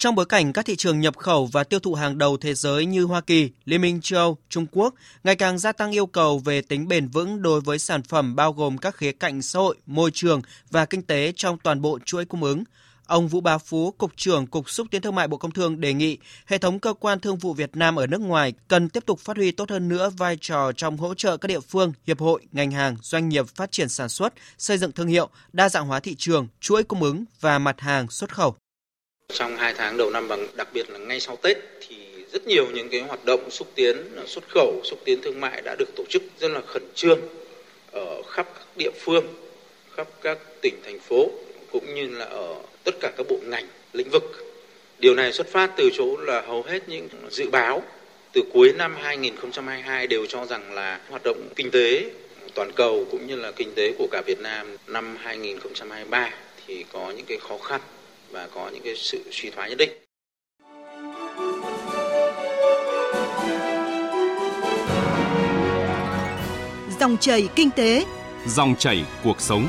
Trong 0.00 0.14
bối 0.14 0.26
cảnh 0.26 0.52
các 0.52 0.64
thị 0.64 0.76
trường 0.76 1.00
nhập 1.00 1.16
khẩu 1.16 1.46
và 1.46 1.64
tiêu 1.64 1.80
thụ 1.80 1.94
hàng 1.94 2.18
đầu 2.18 2.36
thế 2.36 2.54
giới 2.54 2.86
như 2.86 3.04
Hoa 3.04 3.20
Kỳ, 3.20 3.50
Liên 3.64 3.80
minh 3.80 4.00
châu 4.02 4.18
Âu, 4.18 4.38
Trung 4.48 4.66
Quốc 4.72 4.94
ngày 5.24 5.36
càng 5.36 5.58
gia 5.58 5.72
tăng 5.72 5.90
yêu 5.90 6.06
cầu 6.06 6.38
về 6.38 6.62
tính 6.62 6.88
bền 6.88 7.08
vững 7.08 7.42
đối 7.42 7.60
với 7.60 7.78
sản 7.78 8.02
phẩm 8.02 8.36
bao 8.36 8.52
gồm 8.52 8.78
các 8.78 8.96
khía 8.96 9.12
cạnh 9.12 9.42
xã 9.42 9.58
hội, 9.58 9.76
môi 9.86 10.10
trường 10.14 10.42
và 10.70 10.84
kinh 10.84 11.02
tế 11.02 11.32
trong 11.36 11.58
toàn 11.58 11.82
bộ 11.82 11.98
chuỗi 12.04 12.24
cung 12.24 12.42
ứng. 12.42 12.64
Ông 13.06 13.28
Vũ 13.28 13.40
Bá 13.40 13.58
Phú, 13.58 13.94
Cục 13.98 14.12
trưởng 14.16 14.46
Cục 14.46 14.70
Xúc 14.70 14.86
tiến 14.90 15.02
Thương 15.02 15.14
mại 15.14 15.28
Bộ 15.28 15.36
Công 15.36 15.50
Thương 15.50 15.80
đề 15.80 15.94
nghị 15.94 16.18
hệ 16.46 16.58
thống 16.58 16.78
cơ 16.78 16.94
quan 16.94 17.20
thương 17.20 17.36
vụ 17.36 17.54
Việt 17.54 17.76
Nam 17.76 17.96
ở 17.96 18.06
nước 18.06 18.20
ngoài 18.20 18.52
cần 18.68 18.88
tiếp 18.88 19.06
tục 19.06 19.20
phát 19.20 19.36
huy 19.36 19.50
tốt 19.50 19.70
hơn 19.70 19.88
nữa 19.88 20.10
vai 20.16 20.38
trò 20.40 20.72
trong 20.72 20.96
hỗ 20.96 21.14
trợ 21.14 21.36
các 21.36 21.46
địa 21.46 21.60
phương, 21.60 21.92
hiệp 22.06 22.20
hội, 22.20 22.42
ngành 22.52 22.70
hàng, 22.70 22.96
doanh 23.02 23.28
nghiệp 23.28 23.48
phát 23.48 23.72
triển 23.72 23.88
sản 23.88 24.08
xuất, 24.08 24.34
xây 24.58 24.78
dựng 24.78 24.92
thương 24.92 25.08
hiệu, 25.08 25.28
đa 25.52 25.68
dạng 25.68 25.86
hóa 25.86 26.00
thị 26.00 26.14
trường, 26.18 26.48
chuỗi 26.60 26.82
cung 26.82 27.02
ứng 27.02 27.24
và 27.40 27.58
mặt 27.58 27.80
hàng 27.80 28.10
xuất 28.10 28.34
khẩu. 28.34 28.56
Trong 29.32 29.56
hai 29.56 29.74
tháng 29.74 29.96
đầu 29.96 30.10
năm 30.10 30.28
và 30.28 30.36
đặc 30.54 30.68
biệt 30.72 30.90
là 30.90 30.98
ngay 30.98 31.20
sau 31.20 31.36
Tết 31.36 31.56
thì 31.88 31.96
rất 32.32 32.46
nhiều 32.46 32.66
những 32.74 32.88
cái 32.88 33.00
hoạt 33.00 33.24
động 33.24 33.50
xúc 33.50 33.68
tiến 33.74 33.96
ờ, 34.16 34.26
xuất 34.26 34.44
khẩu, 34.48 34.80
xúc 34.84 35.00
tiến 35.04 35.20
thương 35.22 35.40
mại 35.40 35.62
đã 35.64 35.76
được 35.78 35.88
tổ 35.96 36.04
chức 36.08 36.22
rất 36.40 36.50
là 36.50 36.60
khẩn 36.66 36.82
trương 36.94 37.20
ở 37.92 38.22
khắp 38.22 38.48
các 38.54 38.66
địa 38.76 38.90
phương, 39.00 39.24
khắp 39.96 40.08
các 40.22 40.38
tỉnh 40.62 40.74
thành 40.84 40.98
phố 40.98 41.30
cũng 41.72 41.94
như 41.94 42.08
là 42.08 42.24
ở 42.24 42.54
tất 42.84 42.94
cả 43.00 43.12
các 43.16 43.26
bộ 43.28 43.36
ngành, 43.42 43.66
lĩnh 43.92 44.10
vực. 44.10 44.22
Điều 44.98 45.14
này 45.14 45.32
xuất 45.32 45.46
phát 45.48 45.70
từ 45.76 45.90
chỗ 45.94 46.16
là 46.16 46.40
hầu 46.40 46.62
hết 46.62 46.88
những 46.88 47.08
dự 47.30 47.50
báo 47.50 47.82
từ 48.32 48.42
cuối 48.52 48.72
năm 48.72 48.96
2022 49.00 50.06
đều 50.06 50.26
cho 50.26 50.46
rằng 50.46 50.72
là 50.72 51.00
hoạt 51.08 51.22
động 51.24 51.48
kinh 51.56 51.70
tế 51.70 52.04
toàn 52.54 52.72
cầu 52.72 53.06
cũng 53.10 53.26
như 53.26 53.36
là 53.36 53.52
kinh 53.52 53.74
tế 53.74 53.92
của 53.98 54.08
cả 54.10 54.22
Việt 54.26 54.40
Nam 54.40 54.76
năm 54.86 55.16
2023 55.20 56.30
thì 56.66 56.84
có 56.92 57.12
những 57.16 57.26
cái 57.26 57.38
khó 57.38 57.58
khăn 57.58 57.80
và 58.30 58.48
có 58.54 58.70
những 58.74 58.82
cái 58.84 58.94
sự 58.96 59.24
suy 59.30 59.50
thoái 59.50 59.70
nhất 59.70 59.78
định. 59.78 59.90
Dòng 67.00 67.16
chảy 67.16 67.48
kinh 67.56 67.70
tế, 67.70 68.04
dòng 68.46 68.74
chảy 68.78 69.04
cuộc 69.24 69.40
sống. 69.40 69.68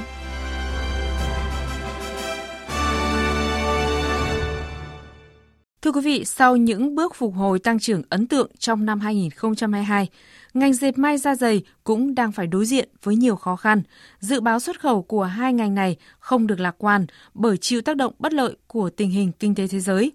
Thưa 5.81 5.91
quý 5.91 6.01
vị, 6.01 6.25
sau 6.25 6.55
những 6.55 6.95
bước 6.95 7.15
phục 7.15 7.33
hồi 7.33 7.59
tăng 7.59 7.79
trưởng 7.79 8.01
ấn 8.09 8.27
tượng 8.27 8.51
trong 8.59 8.85
năm 8.85 8.99
2022, 8.99 10.07
ngành 10.53 10.73
dệt 10.73 10.97
may 10.97 11.17
da 11.17 11.35
dày 11.35 11.61
cũng 11.83 12.15
đang 12.15 12.31
phải 12.31 12.47
đối 12.47 12.65
diện 12.65 12.89
với 13.03 13.15
nhiều 13.15 13.35
khó 13.35 13.55
khăn. 13.55 13.81
Dự 14.19 14.41
báo 14.41 14.59
xuất 14.59 14.79
khẩu 14.79 15.01
của 15.01 15.23
hai 15.23 15.53
ngành 15.53 15.75
này 15.75 15.97
không 16.19 16.47
được 16.47 16.59
lạc 16.59 16.75
quan 16.77 17.05
bởi 17.33 17.57
chịu 17.57 17.81
tác 17.81 17.97
động 17.97 18.13
bất 18.19 18.33
lợi 18.33 18.57
của 18.67 18.89
tình 18.89 19.09
hình 19.09 19.31
kinh 19.39 19.55
tế 19.55 19.67
thế 19.67 19.79
giới. 19.79 20.11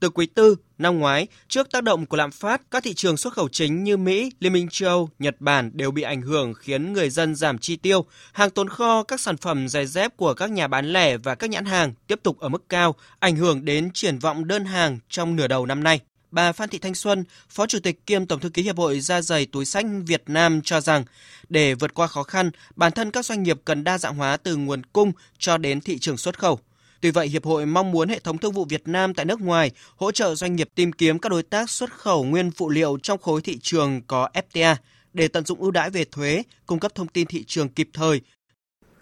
Từ 0.00 0.10
quý 0.10 0.26
tư 0.26 0.56
năm 0.78 0.98
ngoái, 0.98 1.26
trước 1.48 1.70
tác 1.70 1.84
động 1.84 2.06
của 2.06 2.16
lạm 2.16 2.30
phát, 2.30 2.62
các 2.70 2.82
thị 2.82 2.94
trường 2.94 3.16
xuất 3.16 3.32
khẩu 3.32 3.48
chính 3.48 3.84
như 3.84 3.96
Mỹ, 3.96 4.30
Liên 4.40 4.52
minh 4.52 4.68
châu 4.70 4.88
Âu, 4.88 5.10
Nhật 5.18 5.36
Bản 5.40 5.70
đều 5.74 5.90
bị 5.90 6.02
ảnh 6.02 6.22
hưởng 6.22 6.54
khiến 6.54 6.92
người 6.92 7.10
dân 7.10 7.34
giảm 7.34 7.58
chi 7.58 7.76
tiêu. 7.76 8.04
Hàng 8.32 8.50
tồn 8.50 8.68
kho, 8.68 9.02
các 9.02 9.20
sản 9.20 9.36
phẩm 9.36 9.68
giày 9.68 9.86
dép 9.86 10.16
của 10.16 10.34
các 10.34 10.50
nhà 10.50 10.68
bán 10.68 10.92
lẻ 10.92 11.16
và 11.16 11.34
các 11.34 11.50
nhãn 11.50 11.64
hàng 11.64 11.94
tiếp 12.06 12.20
tục 12.22 12.38
ở 12.38 12.48
mức 12.48 12.68
cao, 12.68 12.94
ảnh 13.18 13.36
hưởng 13.36 13.64
đến 13.64 13.90
triển 13.94 14.18
vọng 14.18 14.46
đơn 14.46 14.64
hàng 14.64 14.98
trong 15.08 15.36
nửa 15.36 15.46
đầu 15.46 15.66
năm 15.66 15.84
nay. 15.84 16.00
Bà 16.32 16.52
Phan 16.52 16.68
Thị 16.68 16.78
Thanh 16.78 16.94
Xuân, 16.94 17.24
Phó 17.48 17.66
Chủ 17.66 17.78
tịch 17.82 18.06
kiêm 18.06 18.26
Tổng 18.26 18.40
thư 18.40 18.48
ký 18.48 18.62
Hiệp 18.62 18.76
hội 18.76 19.00
Da 19.00 19.20
dày 19.20 19.46
túi 19.46 19.64
sách 19.64 19.86
Việt 20.06 20.22
Nam 20.26 20.60
cho 20.64 20.80
rằng, 20.80 21.04
để 21.48 21.74
vượt 21.74 21.94
qua 21.94 22.06
khó 22.06 22.22
khăn, 22.22 22.50
bản 22.76 22.92
thân 22.92 23.10
các 23.10 23.24
doanh 23.24 23.42
nghiệp 23.42 23.60
cần 23.64 23.84
đa 23.84 23.98
dạng 23.98 24.16
hóa 24.16 24.36
từ 24.36 24.56
nguồn 24.56 24.82
cung 24.92 25.12
cho 25.38 25.58
đến 25.58 25.80
thị 25.80 25.98
trường 25.98 26.16
xuất 26.16 26.38
khẩu. 26.38 26.58
Tuy 27.00 27.10
vậy, 27.10 27.28
Hiệp 27.28 27.44
hội 27.44 27.66
mong 27.66 27.92
muốn 27.92 28.08
hệ 28.08 28.18
thống 28.18 28.38
thương 28.38 28.52
vụ 28.52 28.64
Việt 28.64 28.88
Nam 28.88 29.14
tại 29.14 29.26
nước 29.26 29.40
ngoài 29.40 29.70
hỗ 29.96 30.12
trợ 30.12 30.34
doanh 30.34 30.56
nghiệp 30.56 30.68
tìm 30.74 30.92
kiếm 30.92 31.18
các 31.18 31.28
đối 31.28 31.42
tác 31.42 31.70
xuất 31.70 31.92
khẩu 31.92 32.24
nguyên 32.24 32.50
phụ 32.50 32.70
liệu 32.70 32.98
trong 33.02 33.18
khối 33.18 33.40
thị 33.40 33.58
trường 33.62 34.00
có 34.06 34.28
FTA 34.52 34.74
để 35.12 35.28
tận 35.28 35.44
dụng 35.44 35.60
ưu 35.60 35.70
đãi 35.70 35.90
về 35.90 36.04
thuế, 36.04 36.42
cung 36.66 36.78
cấp 36.78 36.94
thông 36.94 37.08
tin 37.08 37.26
thị 37.26 37.44
trường 37.46 37.68
kịp 37.68 37.88
thời. 37.92 38.20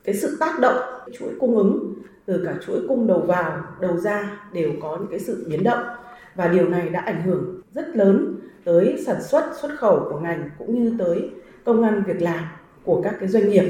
Cái 0.04 0.14
sự 0.22 0.36
tác 0.40 0.60
động 0.60 0.76
chuỗi 1.18 1.28
cung 1.40 1.56
ứng 1.56 1.94
từ 2.26 2.42
cả 2.44 2.54
chuỗi 2.66 2.80
cung 2.88 3.06
đầu 3.06 3.24
vào, 3.28 3.62
đầu 3.80 3.96
ra 3.96 4.40
đều 4.52 4.72
có 4.82 4.96
những 5.00 5.10
cái 5.10 5.20
sự 5.20 5.46
biến 5.48 5.64
động 5.64 5.84
và 6.40 6.48
điều 6.48 6.68
này 6.68 6.88
đã 6.88 7.00
ảnh 7.00 7.22
hưởng 7.22 7.60
rất 7.72 7.96
lớn 7.96 8.34
tới 8.64 9.02
sản 9.06 9.22
xuất 9.22 9.44
xuất 9.60 9.70
khẩu 9.78 10.08
của 10.10 10.18
ngành 10.20 10.50
cũng 10.58 10.84
như 10.84 10.94
tới 10.98 11.30
công 11.64 11.82
an 11.82 12.02
việc 12.06 12.22
làm 12.22 12.44
của 12.84 13.02
các 13.02 13.16
cái 13.20 13.28
doanh 13.28 13.48
nghiệp. 13.48 13.64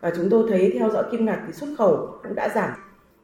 Và 0.00 0.12
chúng 0.16 0.30
tôi 0.30 0.46
thấy 0.48 0.72
theo 0.78 0.90
dõi 0.90 1.04
kim 1.10 1.26
ngạch 1.26 1.40
thì 1.46 1.52
xuất 1.52 1.66
khẩu 1.78 2.18
cũng 2.22 2.34
đã 2.34 2.48
giảm. 2.54 2.70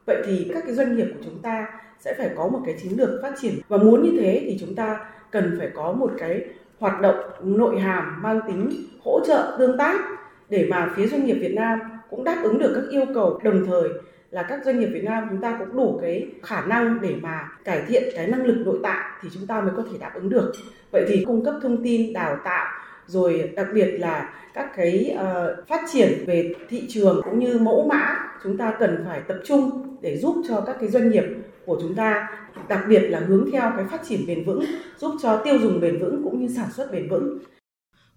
Vậy 0.06 0.22
thì 0.26 0.50
các 0.54 0.62
cái 0.66 0.74
doanh 0.74 0.96
nghiệp 0.96 1.06
của 1.14 1.20
chúng 1.24 1.38
ta 1.42 1.66
sẽ 2.00 2.14
phải 2.18 2.30
có 2.36 2.48
một 2.48 2.60
cái 2.66 2.74
chiến 2.82 2.92
lược 2.96 3.22
phát 3.22 3.34
triển. 3.40 3.54
Và 3.68 3.76
muốn 3.76 4.02
như 4.02 4.18
thế 4.20 4.42
thì 4.46 4.56
chúng 4.60 4.74
ta 4.74 5.00
cần 5.30 5.56
phải 5.58 5.70
có 5.74 5.92
một 5.92 6.10
cái 6.18 6.44
hoạt 6.78 7.00
động 7.00 7.16
nội 7.42 7.80
hàm 7.80 8.22
mang 8.22 8.40
tính 8.46 8.70
hỗ 9.04 9.20
trợ 9.26 9.56
tương 9.58 9.78
tác 9.78 10.00
để 10.48 10.66
mà 10.70 10.92
phía 10.96 11.06
doanh 11.06 11.24
nghiệp 11.24 11.38
Việt 11.40 11.54
Nam 11.54 11.80
cũng 12.10 12.24
đáp 12.24 12.40
ứng 12.42 12.58
được 12.58 12.72
các 12.74 12.90
yêu 12.90 13.04
cầu 13.14 13.40
đồng 13.44 13.66
thời 13.66 13.88
là 14.32 14.42
các 14.42 14.64
doanh 14.64 14.80
nghiệp 14.80 14.88
Việt 14.92 15.04
Nam 15.04 15.26
chúng 15.30 15.40
ta 15.40 15.56
cũng 15.58 15.76
đủ 15.76 15.98
cái 16.02 16.26
khả 16.42 16.60
năng 16.60 17.00
để 17.00 17.14
mà 17.22 17.48
cải 17.64 17.82
thiện 17.88 18.02
cái 18.16 18.26
năng 18.26 18.46
lực 18.46 18.62
nội 18.66 18.78
tại 18.82 19.10
thì 19.22 19.28
chúng 19.32 19.46
ta 19.46 19.60
mới 19.60 19.72
có 19.76 19.82
thể 19.92 19.98
đáp 19.98 20.10
ứng 20.14 20.28
được. 20.28 20.52
Vậy 20.90 21.04
thì 21.08 21.24
cung 21.26 21.44
cấp 21.44 21.54
thông 21.62 21.84
tin, 21.84 22.12
đào 22.12 22.36
tạo 22.44 22.66
rồi 23.06 23.52
đặc 23.56 23.66
biệt 23.74 23.90
là 23.98 24.34
các 24.54 24.76
cái 24.76 25.16
uh, 25.16 25.68
phát 25.68 25.80
triển 25.92 26.24
về 26.26 26.54
thị 26.68 26.86
trường 26.88 27.20
cũng 27.24 27.38
như 27.38 27.58
mẫu 27.58 27.88
mã 27.88 28.14
chúng 28.44 28.56
ta 28.56 28.74
cần 28.78 29.04
phải 29.08 29.20
tập 29.20 29.38
trung 29.44 29.96
để 30.00 30.16
giúp 30.16 30.36
cho 30.48 30.60
các 30.60 30.76
cái 30.80 30.88
doanh 30.88 31.10
nghiệp 31.10 31.24
của 31.66 31.78
chúng 31.80 31.94
ta 31.94 32.28
đặc 32.68 32.84
biệt 32.88 33.00
là 33.00 33.18
hướng 33.18 33.50
theo 33.52 33.72
cái 33.76 33.84
phát 33.90 34.00
triển 34.08 34.26
bền 34.26 34.44
vững 34.44 34.64
giúp 34.98 35.14
cho 35.22 35.36
tiêu 35.44 35.58
dùng 35.58 35.80
bền 35.80 35.98
vững 35.98 36.22
cũng 36.24 36.40
như 36.40 36.48
sản 36.56 36.70
xuất 36.70 36.92
bền 36.92 37.08
vững 37.08 37.38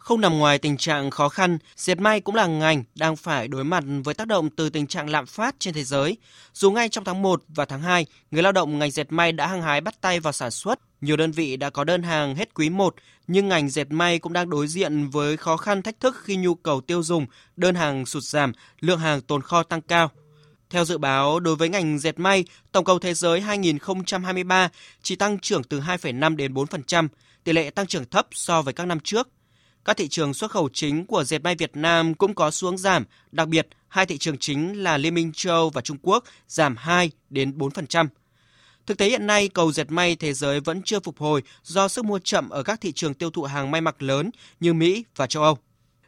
không 0.06 0.22
nằm 0.22 0.38
ngoài 0.38 0.58
tình 0.58 0.78
trạng 0.78 1.10
khó 1.10 1.30
khăn, 1.30 1.58
dệt 1.76 2.00
may 2.00 2.22
cũng 2.22 2.36
là 2.36 2.48
ngành 2.48 2.84
đang 2.96 3.16
phải 3.16 3.48
đối 3.48 3.64
mặt 3.64 3.84
với 4.04 4.14
tác 4.14 4.28
động 4.28 4.50
từ 4.50 4.70
tình 4.70 4.88
trạng 4.88 5.10
lạm 5.10 5.26
phát 5.26 5.56
trên 5.60 5.74
thế 5.74 5.84
giới. 5.84 6.18
Dù 6.54 6.72
ngay 6.72 6.90
trong 6.90 7.04
tháng 7.04 7.22
1 7.22 7.44
và 7.48 7.66
tháng 7.66 7.82
2, 7.82 8.06
người 8.32 8.44
lao 8.44 8.52
động 8.52 8.80
ngành 8.80 8.92
dệt 8.92 9.12
may 9.12 9.32
đã 9.32 9.48
hăng 9.48 9.62
hái 9.62 9.82
bắt 9.82 10.02
tay 10.02 10.20
vào 10.20 10.34
sản 10.34 10.52
xuất, 10.52 10.80
nhiều 11.02 11.18
đơn 11.18 11.32
vị 11.32 11.58
đã 11.58 11.70
có 11.70 11.84
đơn 11.84 12.04
hàng 12.04 12.36
hết 12.36 12.54
quý 12.54 12.70
1, 12.70 12.96
nhưng 13.28 13.48
ngành 13.48 13.70
dệt 13.70 13.88
may 13.90 14.20
cũng 14.20 14.34
đang 14.34 14.50
đối 14.50 14.68
diện 14.68 15.10
với 15.10 15.38
khó 15.38 15.58
khăn 15.58 15.82
thách 15.82 16.00
thức 16.00 16.16
khi 16.24 16.36
nhu 16.36 16.56
cầu 16.56 16.82
tiêu 16.82 17.04
dùng, 17.04 17.26
đơn 17.56 17.76
hàng 17.76 18.06
sụt 18.06 18.24
giảm, 18.24 18.52
lượng 18.80 19.00
hàng 19.00 19.22
tồn 19.22 19.42
kho 19.42 19.64
tăng 19.64 19.82
cao. 19.82 20.12
Theo 20.70 20.86
dự 20.86 20.98
báo, 20.98 21.40
đối 21.40 21.56
với 21.56 21.70
ngành 21.70 22.00
dệt 22.00 22.20
may, 22.20 22.46
tổng 22.72 22.86
cầu 22.86 23.00
thế 23.00 23.14
giới 23.14 23.42
2023 23.42 24.70
chỉ 25.02 25.16
tăng 25.16 25.40
trưởng 25.40 25.64
từ 25.64 25.80
2,5 25.80 26.36
đến 26.36 26.54
4%, 26.54 27.08
tỷ 27.44 27.54
lệ 27.54 27.70
tăng 27.70 27.88
trưởng 27.88 28.06
thấp 28.06 28.28
so 28.32 28.62
với 28.62 28.74
các 28.74 28.86
năm 28.86 29.00
trước. 29.00 29.30
Các 29.86 29.98
thị 29.98 30.08
trường 30.08 30.34
xuất 30.34 30.51
khẩu 30.51 30.70
chính 30.74 31.06
của 31.06 31.24
dệt 31.24 31.39
may 31.39 31.56
Việt 31.56 31.72
Nam 31.75 32.13
cũng 32.13 32.34
có 32.34 32.51
xuống 32.51 32.77
giảm, 32.77 33.06
đặc 33.32 33.48
biệt 33.48 33.68
hai 33.88 34.06
thị 34.06 34.18
trường 34.18 34.38
chính 34.38 34.84
là 34.84 34.98
Liên 34.98 35.13
minh 35.13 35.32
châu 35.36 35.54
Âu 35.54 35.70
và 35.70 35.82
Trung 35.82 35.98
Quốc 36.01 36.24
giảm 36.48 36.75
2 36.77 37.12
đến 37.30 37.58
4%. 37.58 38.08
Thực 38.86 38.98
tế 38.98 39.10
hiện 39.10 39.27
nay, 39.27 39.48
cầu 39.48 39.72
dệt 39.72 39.92
may 39.92 40.15
thế 40.15 40.34
giới 40.34 40.60
vẫn 40.60 40.82
chưa 40.82 41.00
phục 41.00 41.18
hồi 41.18 41.44
do 41.63 41.88
sức 41.88 42.06
mua 42.06 42.20
chậm 42.20 42.50
ở 42.50 42.63
các 42.63 42.82
thị 42.82 42.92
trường 42.92 43.13
tiêu 43.13 43.32
thụ 43.32 43.44
hàng 43.44 43.72
may 43.72 43.82
mặc 43.82 44.01
lớn 44.01 44.30
như 44.60 44.74
Mỹ 44.74 45.06
và 45.15 45.27
châu 45.27 45.44
Âu. 45.44 45.58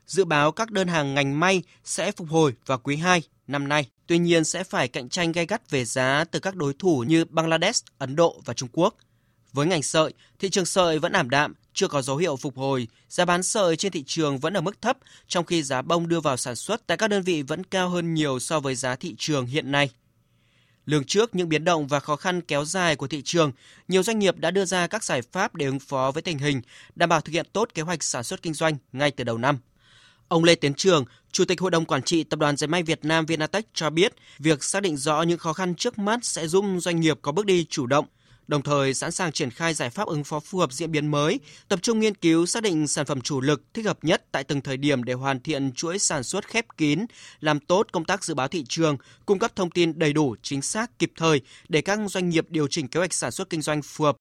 Dự 0.08 0.26
báo 0.26 0.52
các 0.52 0.72
đơn 0.72 0.88
hàng 0.88 1.14
ngành 1.14 1.40
may 1.40 1.64
sẽ 1.84 2.12
phục 2.12 2.30
hồi 2.30 2.54
vào 2.66 2.78
quý 2.78 2.96
2 2.96 3.22
năm 3.48 3.68
nay. 3.68 3.86
Tuy 4.08 4.18
nhiên 4.18 4.44
sẽ 4.44 4.64
phải 4.64 4.88
cạnh 4.88 5.10
tranh 5.10 5.32
gay 5.32 5.46
gắt 5.46 5.70
về 5.70 5.86
giá 5.86 6.24
từ 6.32 6.40
các 6.40 6.56
đối 6.56 6.74
thủ 6.74 7.04
như 7.08 7.26
Bangladesh, 7.26 7.86
Ấn 7.98 8.16
Độ 8.16 8.42
và 8.46 8.54
Trung 8.54 8.70
Quốc. 8.72 8.96
Với 9.58 9.68
ngành 9.68 9.84
sợi, 9.84 10.14
thị 10.40 10.50
trường 10.50 10.66
sợi 10.66 11.00
vẫn 11.00 11.12
ảm 11.12 11.30
đạm, 11.30 11.54
chưa 11.74 11.88
có 11.88 12.02
dấu 12.02 12.18
hiệu 12.18 12.36
phục 12.36 12.58
hồi, 12.58 12.88
giá 13.10 13.26
bán 13.26 13.44
sợi 13.44 13.76
trên 13.76 13.92
thị 13.92 14.04
trường 14.08 14.38
vẫn 14.38 14.54
ở 14.54 14.62
mức 14.62 14.82
thấp, 14.82 14.98
trong 15.28 15.46
khi 15.46 15.64
giá 15.64 15.82
bông 15.82 16.08
đưa 16.08 16.20
vào 16.20 16.38
sản 16.38 16.56
xuất 16.56 16.88
tại 16.88 16.98
các 16.98 17.08
đơn 17.08 17.24
vị 17.24 17.42
vẫn 17.42 17.64
cao 17.64 17.90
hơn 17.90 18.14
nhiều 18.14 18.40
so 18.40 18.60
với 18.60 18.76
giá 18.76 18.96
thị 18.96 19.16
trường 19.18 19.46
hiện 19.46 19.72
nay. 19.72 19.90
Lường 20.86 21.04
trước 21.04 21.36
những 21.36 21.50
biến 21.50 21.64
động 21.64 21.88
và 21.88 22.00
khó 22.00 22.16
khăn 22.16 22.42
kéo 22.42 22.66
dài 22.66 22.96
của 22.96 23.08
thị 23.08 23.22
trường, 23.22 23.52
nhiều 23.88 24.04
doanh 24.04 24.20
nghiệp 24.20 24.38
đã 24.38 24.52
đưa 24.52 24.66
ra 24.66 24.88
các 24.88 25.04
giải 25.04 25.22
pháp 25.22 25.56
để 25.56 25.66
ứng 25.66 25.80
phó 25.80 26.12
với 26.12 26.22
tình 26.22 26.38
hình, 26.38 26.62
đảm 26.96 27.10
bảo 27.10 27.22
thực 27.22 27.34
hiện 27.34 27.46
tốt 27.54 27.70
kế 27.74 27.82
hoạch 27.82 28.04
sản 28.04 28.24
xuất 28.24 28.42
kinh 28.42 28.54
doanh 28.54 28.78
ngay 28.92 29.12
từ 29.12 29.24
đầu 29.24 29.38
năm. 29.38 29.58
Ông 30.28 30.44
Lê 30.44 30.56
Tiến 30.56 30.74
Trường, 30.74 31.06
Chủ 31.32 31.46
tịch 31.46 31.62
Hội 31.62 31.72
đồng 31.72 31.86
Quản 31.86 32.04
trị 32.04 32.24
Tập 32.24 32.40
đoàn 32.40 32.58
Dệt 32.58 32.68
may 32.68 32.84
Việt 32.84 33.06
Nam 33.06 33.26
Vinatech 33.26 33.66
cho 33.74 33.90
biết, 33.90 34.14
việc 34.40 34.64
xác 34.64 34.84
định 34.84 34.98
rõ 34.98 35.22
những 35.22 35.38
khó 35.38 35.54
khăn 35.54 35.76
trước 35.76 36.00
mắt 36.00 36.20
sẽ 36.26 36.48
giúp 36.48 36.66
doanh 36.80 37.00
nghiệp 37.00 37.20
có 37.22 37.32
bước 37.32 37.46
đi 37.46 37.66
chủ 37.70 37.86
động, 37.86 38.06
đồng 38.48 38.62
thời 38.62 38.94
sẵn 38.94 39.12
sàng 39.12 39.32
triển 39.32 39.50
khai 39.50 39.74
giải 39.74 39.90
pháp 39.90 40.08
ứng 40.08 40.24
phó 40.24 40.40
phù 40.40 40.60
hợp 40.60 40.72
diễn 40.72 40.92
biến 40.92 41.08
mới, 41.08 41.40
tập 41.70 41.80
trung 41.82 42.00
nghiên 42.00 42.16
cứu 42.16 42.46
xác 42.46 42.64
định 42.64 42.88
sản 42.88 43.06
phẩm 43.06 43.22
chủ 43.22 43.42
lực 43.42 43.74
thích 43.74 43.86
hợp 43.86 43.98
nhất 44.02 44.26
tại 44.32 44.44
từng 44.44 44.62
thời 44.62 44.78
điểm 44.78 45.04
để 45.04 45.14
hoàn 45.14 45.40
thiện 45.40 45.72
chuỗi 45.72 46.00
sản 46.00 46.24
xuất 46.24 46.48
khép 46.48 46.66
kín, 46.78 47.06
làm 47.40 47.60
tốt 47.60 47.88
công 47.92 48.06
tác 48.06 48.24
dự 48.24 48.34
báo 48.34 48.48
thị 48.48 48.64
trường, 48.70 48.98
cung 49.26 49.40
cấp 49.40 49.52
thông 49.56 49.70
tin 49.70 50.00
đầy 50.00 50.14
đủ, 50.14 50.36
chính 50.42 50.62
xác, 50.62 51.00
kịp 51.00 51.12
thời 51.18 51.42
để 51.70 51.82
các 51.82 52.00
doanh 52.08 52.30
nghiệp 52.30 52.46
điều 52.50 52.68
chỉnh 52.68 52.88
kế 52.88 52.98
hoạch 52.98 53.14
sản 53.14 53.32
xuất 53.32 53.50
kinh 53.50 53.62
doanh 53.62 53.82
phù 53.82 54.06
hợp 54.06 54.16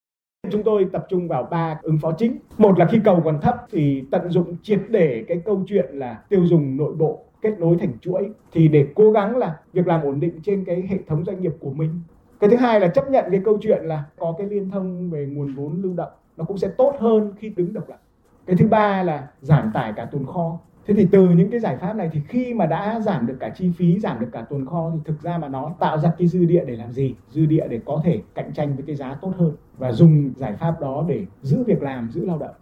Chúng 0.51 0.63
tôi 0.65 0.87
tập 0.93 1.07
trung 1.11 1.29
vào 1.29 1.49
ba 1.51 1.79
ứng 1.83 1.99
phó 2.03 2.13
chính. 2.19 2.39
Một 2.59 2.79
là 2.79 2.89
khi 2.93 2.99
cầu 3.05 3.23
còn 3.25 3.41
thấp 3.43 3.55
thì 3.71 4.03
tận 4.11 4.31
dụng 4.31 4.57
triệt 4.63 4.81
để 4.89 5.25
cái 5.29 5.41
câu 5.45 5.65
chuyện 5.69 5.85
là 5.93 6.19
tiêu 6.29 6.47
dùng 6.47 6.77
nội 6.77 6.95
bộ 6.95 7.25
kết 7.43 7.59
nối 7.59 7.77
thành 7.81 7.99
chuỗi 8.03 8.31
thì 8.53 8.69
để 8.69 8.87
cố 8.95 9.13
gắng 9.13 9.37
là 9.37 9.57
việc 9.73 9.87
làm 9.87 10.03
ổn 10.03 10.21
định 10.21 10.41
trên 10.45 10.65
cái 10.65 10.87
hệ 10.91 10.99
thống 11.09 11.25
doanh 11.25 11.43
nghiệp 11.43 11.53
của 11.61 11.71
mình 11.71 12.01
cái 12.41 12.51
thứ 12.51 12.57
hai 12.57 12.81
là 12.81 12.89
chấp 12.89 13.11
nhận 13.11 13.25
cái 13.31 13.41
câu 13.45 13.59
chuyện 13.63 13.85
là 13.85 14.05
có 14.19 14.35
cái 14.39 14.47
liên 14.47 14.71
thông 14.71 15.11
về 15.11 15.27
nguồn 15.27 15.55
vốn 15.55 15.83
lưu 15.83 15.95
động, 15.95 16.13
nó 16.37 16.45
cũng 16.45 16.59
sẽ 16.59 16.69
tốt 16.69 16.95
hơn 16.99 17.33
khi 17.39 17.49
đứng 17.49 17.73
độc 17.73 17.89
lập. 17.89 18.01
Cái 18.47 18.57
thứ 18.57 18.69
ba 18.69 19.03
là 19.03 19.29
giảm 19.41 19.71
tải 19.75 19.93
cả 19.97 20.05
tồn 20.05 20.27
kho. 20.27 20.59
Thế 20.87 20.95
thì 20.95 21.09
từ 21.13 21.29
những 21.29 21.51
cái 21.51 21.61
giải 21.61 21.77
pháp 21.77 21.93
này 21.93 22.11
thì 22.13 22.21
khi 22.29 22.55
mà 22.55 22.67
đã 22.67 23.01
giảm 23.01 23.27
được 23.27 23.37
cả 23.41 23.49
chi 23.49 23.73
phí, 23.77 23.99
giảm 24.01 24.21
được 24.21 24.29
cả 24.33 24.43
tồn 24.51 24.67
kho 24.67 24.91
thì 24.95 24.99
thực 25.05 25.23
ra 25.23 25.39
mà 25.39 25.49
nó 25.49 25.75
tạo 25.81 25.99
ra 25.99 26.13
cái 26.19 26.29
dư 26.29 26.45
địa 26.45 26.65
để 26.67 26.77
làm 26.77 26.93
gì? 26.93 27.15
Dư 27.31 27.47
địa 27.47 27.67
để 27.71 27.81
có 27.87 28.01
thể 28.05 28.23
cạnh 28.35 28.53
tranh 28.53 28.77
với 28.77 28.85
cái 28.87 28.97
giá 28.97 29.19
tốt 29.23 29.33
hơn 29.37 29.53
và 29.79 29.93
dùng 29.93 30.33
giải 30.37 30.53
pháp 30.53 30.81
đó 30.81 31.05
để 31.09 31.27
giữ 31.43 31.65
việc 31.65 31.83
làm, 31.83 32.11
giữ 32.11 32.27
lao 32.27 32.39
động. 32.39 32.55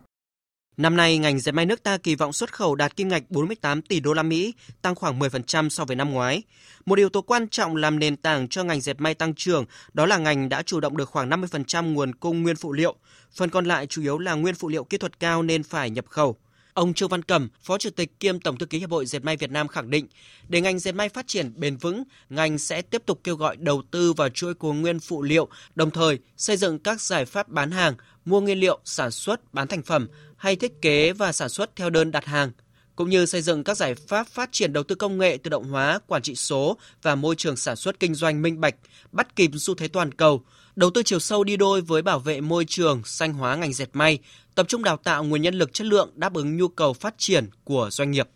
Năm 0.76 0.96
nay, 0.96 1.18
ngành 1.18 1.38
dệt 1.38 1.52
may 1.52 1.66
nước 1.66 1.82
ta 1.82 1.96
kỳ 1.96 2.14
vọng 2.14 2.32
xuất 2.32 2.52
khẩu 2.52 2.74
đạt 2.74 2.96
kim 2.96 3.08
ngạch 3.08 3.30
48 3.30 3.82
tỷ 3.82 4.00
đô 4.00 4.12
la 4.12 4.22
Mỹ, 4.22 4.54
tăng 4.82 4.94
khoảng 4.94 5.18
10% 5.18 5.68
so 5.68 5.84
với 5.84 5.96
năm 5.96 6.10
ngoái. 6.10 6.42
Một 6.86 6.98
yếu 6.98 7.08
tố 7.08 7.22
quan 7.22 7.48
trọng 7.48 7.76
làm 7.76 7.98
nền 7.98 8.16
tảng 8.16 8.48
cho 8.48 8.64
ngành 8.64 8.80
dệt 8.80 9.00
may 9.00 9.14
tăng 9.14 9.34
trưởng 9.34 9.64
đó 9.92 10.06
là 10.06 10.18
ngành 10.18 10.48
đã 10.48 10.62
chủ 10.62 10.80
động 10.80 10.96
được 10.96 11.08
khoảng 11.08 11.30
50% 11.30 11.92
nguồn 11.92 12.14
cung 12.14 12.42
nguyên 12.42 12.56
phụ 12.56 12.72
liệu, 12.72 12.94
phần 13.34 13.50
còn 13.50 13.64
lại 13.64 13.86
chủ 13.86 14.02
yếu 14.02 14.18
là 14.18 14.34
nguyên 14.34 14.54
phụ 14.54 14.68
liệu 14.68 14.84
kỹ 14.84 14.98
thuật 14.98 15.20
cao 15.20 15.42
nên 15.42 15.62
phải 15.62 15.90
nhập 15.90 16.04
khẩu. 16.08 16.36
Ông 16.74 16.94
Trương 16.94 17.08
Văn 17.08 17.22
Cẩm, 17.22 17.48
Phó 17.62 17.78
Chủ 17.78 17.90
tịch 17.90 18.20
kiêm 18.20 18.40
Tổng 18.40 18.58
thư 18.58 18.66
ký 18.66 18.78
Hiệp 18.78 18.90
hội 18.90 19.06
Dệt 19.06 19.24
may 19.24 19.36
Việt 19.36 19.50
Nam 19.50 19.68
khẳng 19.68 19.90
định, 19.90 20.06
để 20.48 20.60
ngành 20.60 20.78
dệt 20.78 20.92
may 20.92 21.08
phát 21.08 21.26
triển 21.26 21.52
bền 21.56 21.76
vững, 21.76 22.04
ngành 22.30 22.58
sẽ 22.58 22.82
tiếp 22.82 23.02
tục 23.06 23.20
kêu 23.24 23.36
gọi 23.36 23.56
đầu 23.56 23.82
tư 23.90 24.12
vào 24.12 24.28
chuỗi 24.28 24.54
cung 24.54 24.80
nguyên 24.82 25.00
phụ 25.00 25.22
liệu, 25.22 25.48
đồng 25.74 25.90
thời 25.90 26.18
xây 26.36 26.56
dựng 26.56 26.78
các 26.78 27.00
giải 27.00 27.24
pháp 27.24 27.48
bán 27.48 27.70
hàng, 27.70 27.94
mua 28.24 28.40
nguyên 28.40 28.58
liệu, 28.58 28.80
sản 28.84 29.10
xuất, 29.10 29.54
bán 29.54 29.68
thành 29.68 29.82
phẩm 29.82 30.08
hay 30.44 30.56
thiết 30.56 30.82
kế 30.82 31.12
và 31.12 31.32
sản 31.32 31.48
xuất 31.48 31.76
theo 31.76 31.90
đơn 31.90 32.10
đặt 32.10 32.24
hàng, 32.24 32.50
cũng 32.96 33.10
như 33.10 33.26
xây 33.26 33.42
dựng 33.42 33.64
các 33.64 33.76
giải 33.76 33.94
pháp 33.94 34.26
phát 34.26 34.48
triển 34.52 34.72
đầu 34.72 34.84
tư 34.84 34.94
công 34.94 35.18
nghệ 35.18 35.36
tự 35.36 35.50
động 35.50 35.64
hóa, 35.64 35.98
quản 36.06 36.22
trị 36.22 36.34
số 36.34 36.76
và 37.02 37.14
môi 37.14 37.34
trường 37.36 37.56
sản 37.56 37.76
xuất 37.76 38.00
kinh 38.00 38.14
doanh 38.14 38.42
minh 38.42 38.60
bạch, 38.60 38.74
bắt 39.12 39.36
kịp 39.36 39.50
xu 39.54 39.74
thế 39.74 39.88
toàn 39.88 40.12
cầu, 40.12 40.40
đầu 40.76 40.90
tư 40.90 41.02
chiều 41.02 41.18
sâu 41.18 41.44
đi 41.44 41.56
đôi 41.56 41.80
với 41.80 42.02
bảo 42.02 42.18
vệ 42.18 42.40
môi 42.40 42.64
trường, 42.68 43.02
xanh 43.04 43.32
hóa 43.32 43.56
ngành 43.56 43.72
dệt 43.72 43.88
may, 43.92 44.18
tập 44.54 44.68
trung 44.68 44.84
đào 44.84 44.96
tạo 44.96 45.24
nguồn 45.24 45.42
nhân 45.42 45.54
lực 45.54 45.72
chất 45.72 45.86
lượng 45.86 46.10
đáp 46.14 46.34
ứng 46.34 46.56
nhu 46.56 46.68
cầu 46.68 46.92
phát 46.92 47.14
triển 47.18 47.46
của 47.64 47.88
doanh 47.90 48.10
nghiệp. 48.10 48.28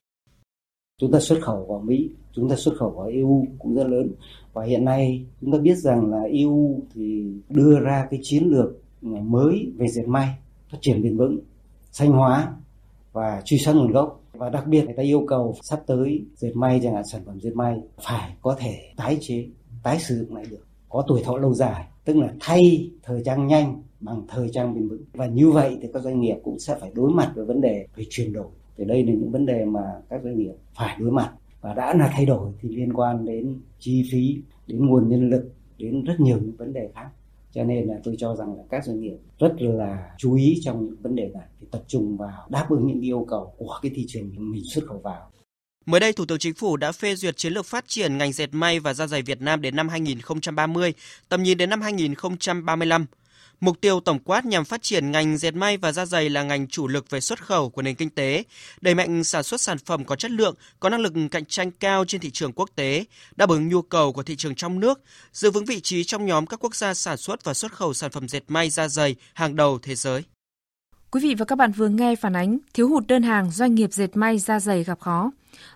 Chúng 1.01 1.13
ta 1.13 1.21
xuất 1.21 1.39
khẩu 1.43 1.67
vào 1.69 1.81
Mỹ, 1.81 2.11
chúng 2.33 2.49
ta 2.51 2.57
xuất 2.57 2.75
khẩu 2.79 2.91
vào 2.91 3.07
EU 3.07 3.47
cũng 3.59 3.75
rất 3.75 3.87
lớn 3.87 4.15
và 4.53 4.65
hiện 4.65 4.85
nay 4.85 5.27
chúng 5.41 5.53
ta 5.53 5.59
biết 5.59 5.77
rằng 5.77 6.11
là 6.11 6.23
EU 6.33 6.83
thì 6.95 7.25
đưa 7.49 7.81
ra 7.81 8.07
cái 8.11 8.21
chiến 8.23 8.45
lược 8.45 8.71
mới 9.03 9.73
về 9.77 9.87
dệt 9.89 10.07
may 10.07 10.29
phát 10.71 10.79
triển 10.81 11.03
bền 11.03 11.17
vững 11.17 11.39
xanh 11.99 12.13
hóa 12.13 12.55
và 13.13 13.43
truy 13.45 13.59
xuất 13.59 13.73
nguồn 13.73 13.93
gốc. 13.93 14.21
Và 14.33 14.51
đặc 14.51 14.67
biệt 14.67 14.85
người 14.85 14.95
ta 14.95 15.03
yêu 15.03 15.25
cầu 15.29 15.55
sắp 15.63 15.81
tới 15.87 16.25
dệt 16.37 16.53
may 16.55 16.81
chẳng 16.83 16.95
hạn, 16.95 17.07
sản 17.07 17.23
phẩm 17.27 17.41
dệt 17.41 17.51
may 17.55 17.81
phải 18.03 18.35
có 18.43 18.57
thể 18.59 18.93
tái 18.97 19.19
chế, 19.21 19.47
tái 19.83 19.99
sử 20.01 20.19
dụng 20.19 20.35
lại 20.35 20.45
được, 20.51 20.67
có 20.89 21.05
tuổi 21.09 21.23
thọ 21.25 21.37
lâu 21.39 21.55
dài, 21.55 21.85
tức 22.05 22.17
là 22.17 22.33
thay 22.41 22.91
thời 23.03 23.23
trang 23.25 23.47
nhanh 23.47 23.83
bằng 24.01 24.23
thời 24.29 24.49
trang 24.53 24.75
bền 24.75 24.89
vững. 24.89 25.03
Và 25.13 25.27
như 25.27 25.51
vậy 25.51 25.79
thì 25.83 25.89
các 25.93 26.03
doanh 26.03 26.21
nghiệp 26.21 26.37
cũng 26.45 26.59
sẽ 26.59 26.77
phải 26.81 26.91
đối 26.95 27.11
mặt 27.11 27.33
với 27.35 27.45
vấn 27.45 27.61
đề 27.61 27.87
về 27.97 28.05
chuyển 28.11 28.33
đổi. 28.33 28.47
Thì 28.77 28.85
đây 28.85 29.05
là 29.05 29.13
những 29.13 29.31
vấn 29.31 29.47
đề 29.47 29.65
mà 29.65 29.81
các 30.09 30.21
doanh 30.25 30.39
nghiệp 30.39 30.55
phải 30.75 30.97
đối 31.01 31.11
mặt. 31.11 31.33
Và 31.61 31.75
đã 31.75 31.95
là 31.95 32.11
thay 32.13 32.27
đổi 32.27 32.53
thì 32.61 32.69
liên 32.69 32.93
quan 32.93 33.25
đến 33.25 33.61
chi 33.79 34.09
phí, 34.13 34.37
đến 34.67 34.87
nguồn 34.87 35.09
nhân 35.09 35.31
lực, 35.31 35.53
đến 35.79 36.05
rất 36.05 36.21
nhiều 36.21 36.39
những 36.43 36.57
vấn 36.57 36.73
đề 36.73 36.89
khác 36.95 37.09
cho 37.59 37.65
nên 37.65 37.89
là 37.89 37.95
tôi 38.05 38.15
cho 38.19 38.37
rằng 38.37 38.57
là 38.57 38.63
các 38.71 38.85
doanh 38.85 39.01
nghiệp 39.01 39.17
rất 39.39 39.53
là 39.59 40.11
chú 40.19 40.35
ý 40.35 40.61
trong 40.65 40.85
những 40.85 41.03
vấn 41.03 41.15
đề 41.15 41.31
này 41.35 41.47
thì 41.61 41.67
tập 41.71 41.83
trung 41.89 42.17
vào 42.17 42.47
đáp 42.51 42.67
ứng 42.71 42.87
những 42.87 43.01
yêu 43.01 43.27
cầu 43.31 43.55
của 43.59 43.79
cái 43.83 43.93
thị 43.95 44.05
trường 44.09 44.31
mình 44.37 44.63
xuất 44.65 44.85
khẩu 44.89 44.99
vào 44.99 45.31
Mới 45.87 46.01
đây, 46.01 46.13
Thủ 46.13 46.25
tướng 46.27 46.39
Chính 46.39 46.55
phủ 46.55 46.77
đã 46.77 46.93
phê 46.93 47.15
duyệt 47.15 47.37
chiến 47.37 47.53
lược 47.53 47.67
phát 47.67 47.85
triển 47.89 48.19
ngành 48.19 48.33
dệt 48.33 48.49
may 48.53 48.81
và 48.81 48.95
da 48.95 49.07
giày 49.07 49.23
Việt 49.23 49.41
Nam 49.41 49.63
đến 49.63 49.77
năm 49.77 49.89
2030, 49.89 50.95
tầm 51.29 51.43
nhìn 51.43 51.59
đến 51.59 51.71
năm 51.71 51.81
2035. 51.81 53.07
Mục 53.61 53.81
tiêu 53.81 54.01
tổng 54.01 54.19
quát 54.19 54.47
nhằm 54.47 54.65
phát 54.65 54.83
triển 54.83 55.11
ngành 55.11 55.39
dệt 55.39 55.55
may 55.55 55.77
và 55.77 55.93
da 55.93 56.07
giày 56.07 56.31
là 56.31 56.43
ngành 56.43 56.69
chủ 56.69 56.89
lực 56.89 57.11
về 57.11 57.21
xuất 57.21 57.45
khẩu 57.45 57.71
của 57.71 57.83
nền 57.83 57.95
kinh 57.95 58.11
tế, 58.11 58.45
đẩy 58.81 58.95
mạnh 58.95 59.25
sản 59.25 59.43
xuất 59.43 59.61
sản 59.61 59.79
phẩm 59.79 60.05
có 60.05 60.17
chất 60.17 60.31
lượng, 60.31 60.55
có 60.81 60.89
năng 60.89 61.01
lực 61.01 61.13
cạnh 61.31 61.45
tranh 61.45 61.71
cao 61.71 62.05
trên 62.05 62.21
thị 62.21 62.31
trường 62.31 62.53
quốc 62.53 62.71
tế, 62.75 63.05
đáp 63.37 63.49
ứng 63.49 63.69
nhu 63.69 63.83
cầu 63.83 64.13
của 64.13 64.23
thị 64.23 64.37
trường 64.37 64.55
trong 64.55 64.81
nước, 64.81 65.01
giữ 65.33 65.51
vững 65.51 65.65
vị 65.65 65.81
trí 65.81 66.05
trong 66.05 66.27
nhóm 66.27 66.47
các 66.47 66.65
quốc 66.65 66.75
gia 66.75 66.95
sản 66.95 67.17
xuất 67.17 67.45
và 67.45 67.55
xuất 67.55 67.73
khẩu 67.73 67.95
sản 67.95 68.11
phẩm 68.11 68.29
dệt 68.29 68.43
may 68.49 68.71
da 68.71 68.89
giày 68.89 69.17
hàng 69.35 69.57
đầu 69.57 69.79
thế 69.83 69.95
giới. 69.95 70.23
Quý 71.11 71.21
vị 71.21 71.35
và 71.35 71.45
các 71.45 71.57
bạn 71.57 71.73
vừa 71.73 71.89
nghe 71.89 72.17
phản 72.17 72.37
ánh 72.37 72.59
thiếu 72.75 72.89
hụt 72.89 73.07
đơn 73.07 73.23
hàng 73.23 73.51
doanh 73.51 73.75
nghiệp 73.75 73.93
dệt 73.93 74.17
may 74.17 74.39
da 74.39 74.61
dày 74.61 74.85
gặp 74.85 75.01
khó. 75.01 75.31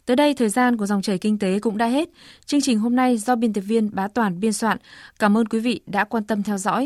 Tới 0.06 0.16
đây 0.16 0.34
thời 0.34 0.48
gian 0.48 0.76
của 0.76 0.86
dòng 0.86 1.02
chảy 1.02 1.18
kinh 1.18 1.38
tế 1.38 1.58
cũng 1.58 1.78
đã 1.78 1.86
hết. 1.86 2.08
Chương 2.46 2.60
trình 2.60 2.78
hôm 2.78 2.96
nay 2.96 3.18
do 3.18 3.36
biên 3.36 3.52
tập 3.52 3.60
viên 3.60 3.94
Bá 3.94 4.08
Toàn 4.08 4.40
biên 4.40 4.52
soạn. 4.52 4.78
Cảm 5.18 5.36
ơn 5.36 5.48
quý 5.48 5.60
vị 5.60 5.80
đã 5.86 6.04
quan 6.04 6.24
tâm 6.24 6.42
theo 6.42 6.58
dõi. 6.58 6.80